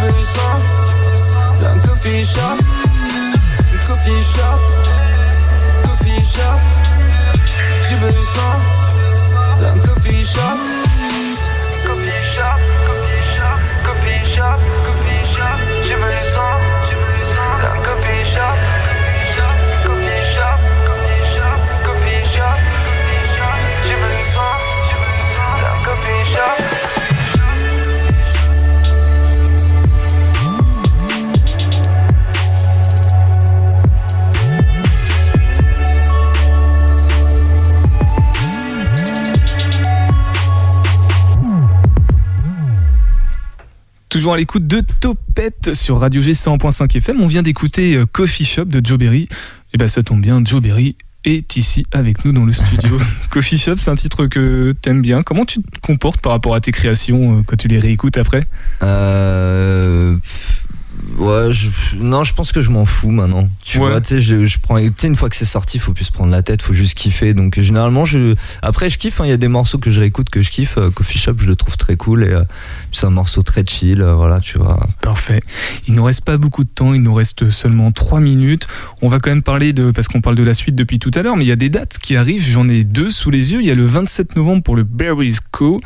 [0.00, 0.58] J'ai besoin
[1.60, 2.58] d'un coffee shop,
[3.72, 4.58] le coffee shop,
[5.84, 6.58] coffee shop,
[7.88, 8.56] j'ai besoin
[9.60, 10.58] d'un coffee shop,
[11.84, 16.54] coffee shop, coffee shop, coffee shop, coffee shop, j'ai besoin,
[17.60, 18.56] d'un coffee shop,
[19.84, 22.58] coffee shop, coffee shop, coffee shop,
[23.84, 24.54] j'ai besoin
[25.62, 26.77] d'un coffee shop.
[44.18, 47.20] Toujours à l'écoute de Topette sur Radio G 100.5 FM.
[47.20, 49.28] On vient d'écouter euh, Coffee Shop de Joe Berry.
[49.72, 52.98] Et ben ça tombe bien, Joe Berry est ici avec nous dans le studio.
[53.30, 55.22] Coffee Shop, c'est un titre que t'aimes bien.
[55.22, 58.40] Comment tu te comportes par rapport à tes créations euh, quand tu les réécoutes après?
[58.82, 60.16] Euh,
[61.18, 63.48] ouais, je- non, je pense que je m'en fous maintenant.
[63.64, 63.88] Tu Ouais.
[63.90, 66.04] vois, tu sais, je, je prends, tu sais, une fois que c'est sorti, faut plus
[66.06, 67.34] se prendre la tête, faut juste kiffer.
[67.34, 69.20] Donc, généralement, je, après, je kiffe.
[69.20, 70.76] hein, Il y a des morceaux que je réécoute que je kiffe.
[70.78, 72.42] Euh, Coffee Shop, je le trouve très cool et euh,
[72.92, 74.00] c'est un morceau très chill.
[74.02, 74.86] euh, voilà, tu vois.
[75.02, 75.42] Parfait.
[75.86, 78.66] Il nous reste pas beaucoup de temps, il nous reste seulement 3 minutes.
[79.02, 81.22] On va quand même parler de, parce qu'on parle de la suite depuis tout à
[81.22, 83.60] l'heure, mais il y a des dates qui arrivent, j'en ai deux sous les yeux.
[83.60, 85.80] Il y a le 27 novembre pour le Berrisco,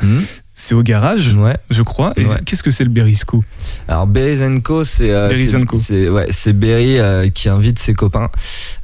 [0.55, 1.57] c'est au garage, Ouais.
[1.69, 2.13] je crois.
[2.17, 2.25] Ouais.
[2.45, 3.43] qu'est-ce que c'est le Berrisco
[3.87, 5.29] Alors Berries Co, c'est euh,
[5.77, 8.29] c'est- ouais, Berry euh, qui invite ses copains.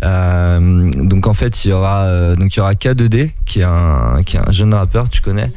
[0.04, 3.64] Euh, donc en fait, il y aura euh, donc il y aura K2D qui est
[3.64, 5.52] un qui est un jeune rappeur, tu connais.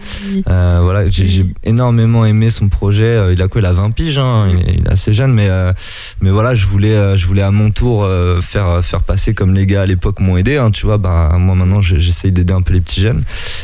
[0.48, 3.18] Euh, voilà, j'ai énormément aimé son projet.
[3.32, 3.60] Il a quoi?
[3.60, 5.72] Il a 20 piges, hein, il, est- il est assez jeune, mais euh,
[6.20, 9.54] mais voilà, je voulais euh, je voulais à mon tour euh, faire faire passer comme
[9.54, 10.56] les gars à l'époque m'ont aidé.
[10.56, 13.22] hein, tu vois, bah moi maintenant je- j'essaye d'aider un peu les petits jeunes.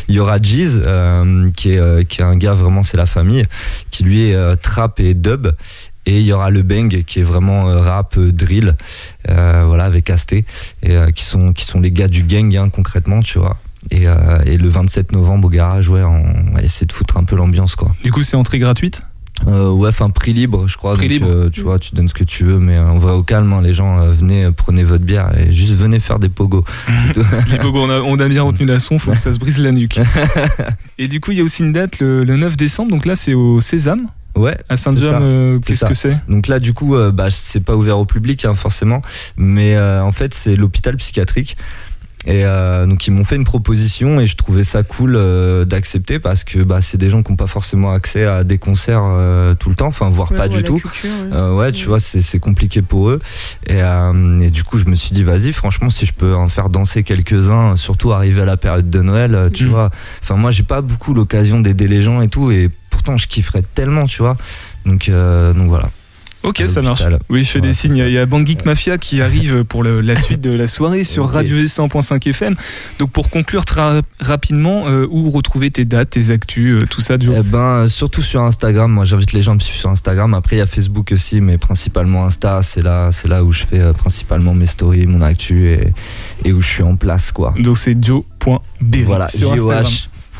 [0.08, 3.06] Il y aura Jeez euh, qui est euh, qui est un gars vraiment c'est la
[3.06, 3.44] famille,
[3.90, 5.48] qui lui est euh, trap et dub.
[6.06, 8.76] Et il y aura le Bang qui est vraiment euh, rap, euh, drill,
[9.26, 10.46] voilà, avec Asté,
[11.14, 13.58] qui, sont, qui sont les gars du gang hein, concrètement, tu vois.
[13.90, 14.04] Et,
[14.44, 17.76] et le 27 novembre au garage, ouais, on va essayer de foutre un peu l'ambiance,
[17.76, 17.94] quoi.
[18.02, 19.02] Du coup, c'est entrée gratuite?
[19.46, 20.94] Euh, ouais, enfin prix libre, je crois.
[20.94, 21.26] Prix donc, libre.
[21.28, 23.52] euh, tu vois, tu donnes ce que tu veux, mais euh, on va au calme.
[23.52, 26.64] hein, les gens, euh, venez, euh, prenez votre bière et juste venez faire des pogos.
[27.50, 29.58] Les pogos, on a, on a bien retenu la son, faut que ça se brise
[29.58, 30.00] la nuque.
[30.98, 33.14] Et du coup, il y a aussi une date le, le 9 décembre, donc là,
[33.14, 34.08] c'est au Sésame.
[34.34, 34.56] Ouais.
[34.68, 36.16] À euh, C'est qu'est-ce que c'est?
[36.28, 39.02] Donc là, du coup, euh, bah, c'est pas ouvert au public, hein, forcément,
[39.36, 41.56] mais euh, en fait, c'est l'hôpital psychiatrique.
[42.26, 46.18] Et euh, donc ils m'ont fait une proposition et je trouvais ça cool euh, d'accepter
[46.18, 49.54] parce que bah, c'est des gens qui n'ont pas forcément accès à des concerts euh,
[49.54, 50.78] tout le temps, enfin voire Ouais, pas du tout.
[50.80, 51.30] culture, ouais.
[51.32, 53.20] Euh, ouais, tu vois, c'est c'est compliqué pour eux.
[53.66, 56.48] Et, euh, et du coup, je me suis dit, vas-y, franchement, si je peux en
[56.48, 59.70] faire danser quelques-uns, surtout arriver à la période de Noël, euh, tu Mm.
[59.70, 59.90] vois.
[60.22, 63.62] Enfin, moi, j'ai pas beaucoup l'occasion d'aider les gens et tout, et pourtant, je kifferais
[63.74, 64.36] tellement, tu vois.
[64.84, 65.88] Donc, euh, donc voilà.
[66.48, 67.02] Ok, ça marche.
[67.28, 67.96] Oui, je fais des signes.
[67.96, 71.04] Il y a Bang Geek Mafia qui arrive pour le- la suite de la soirée
[71.14, 71.32] sur Ok.
[71.32, 72.56] Radio 100.5 FM.
[72.98, 77.16] Donc, pour conclure très rapidement, euh, où retrouver tes dates, tes actus, euh, tout ça,
[77.18, 78.90] Joe Eh ben, euh, surtout sur Instagram.
[78.90, 80.34] Moi, j'invite les gens à me suivre sur Instagram.
[80.34, 82.60] Après, il y a Facebook aussi, mais principalement Insta.
[82.62, 85.92] C'est là, c'est là où je fais euh, principalement mes stories, mon actu et,
[86.44, 87.54] et où je suis en place, quoi.
[87.58, 89.84] Donc, c'est joe.berry Voilà, sur Instagram.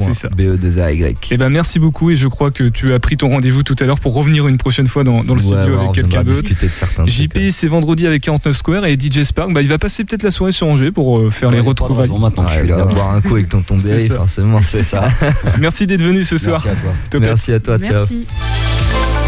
[0.04, 0.28] C'est ça.
[0.28, 1.16] B-E-2-A-Y.
[1.30, 3.84] Eh ben merci beaucoup et je crois que tu as pris ton rendez-vous tout à
[3.84, 6.42] l'heure pour revenir une prochaine fois dans, dans le Ouais, studio ouais, avec quelqu'un d'autre.
[6.42, 9.78] discuter de certains JP c'est vendredi avec 49 Square et DJ Spark bah, il va
[9.78, 12.08] passer peut-être la soirée sur Angers pour euh, faire les Ouais, retrouvailles.
[12.08, 12.84] maintenant que je Ouais, suis là.
[12.84, 14.60] boire un coup avec tonton C'est Berry, forcément.
[14.62, 15.08] C'est ça.
[15.60, 16.62] Merci d'être venu ce soir.
[16.64, 17.20] Merci à toi.
[17.20, 17.94] Merci à toi, ciao.
[18.10, 19.27] Merci.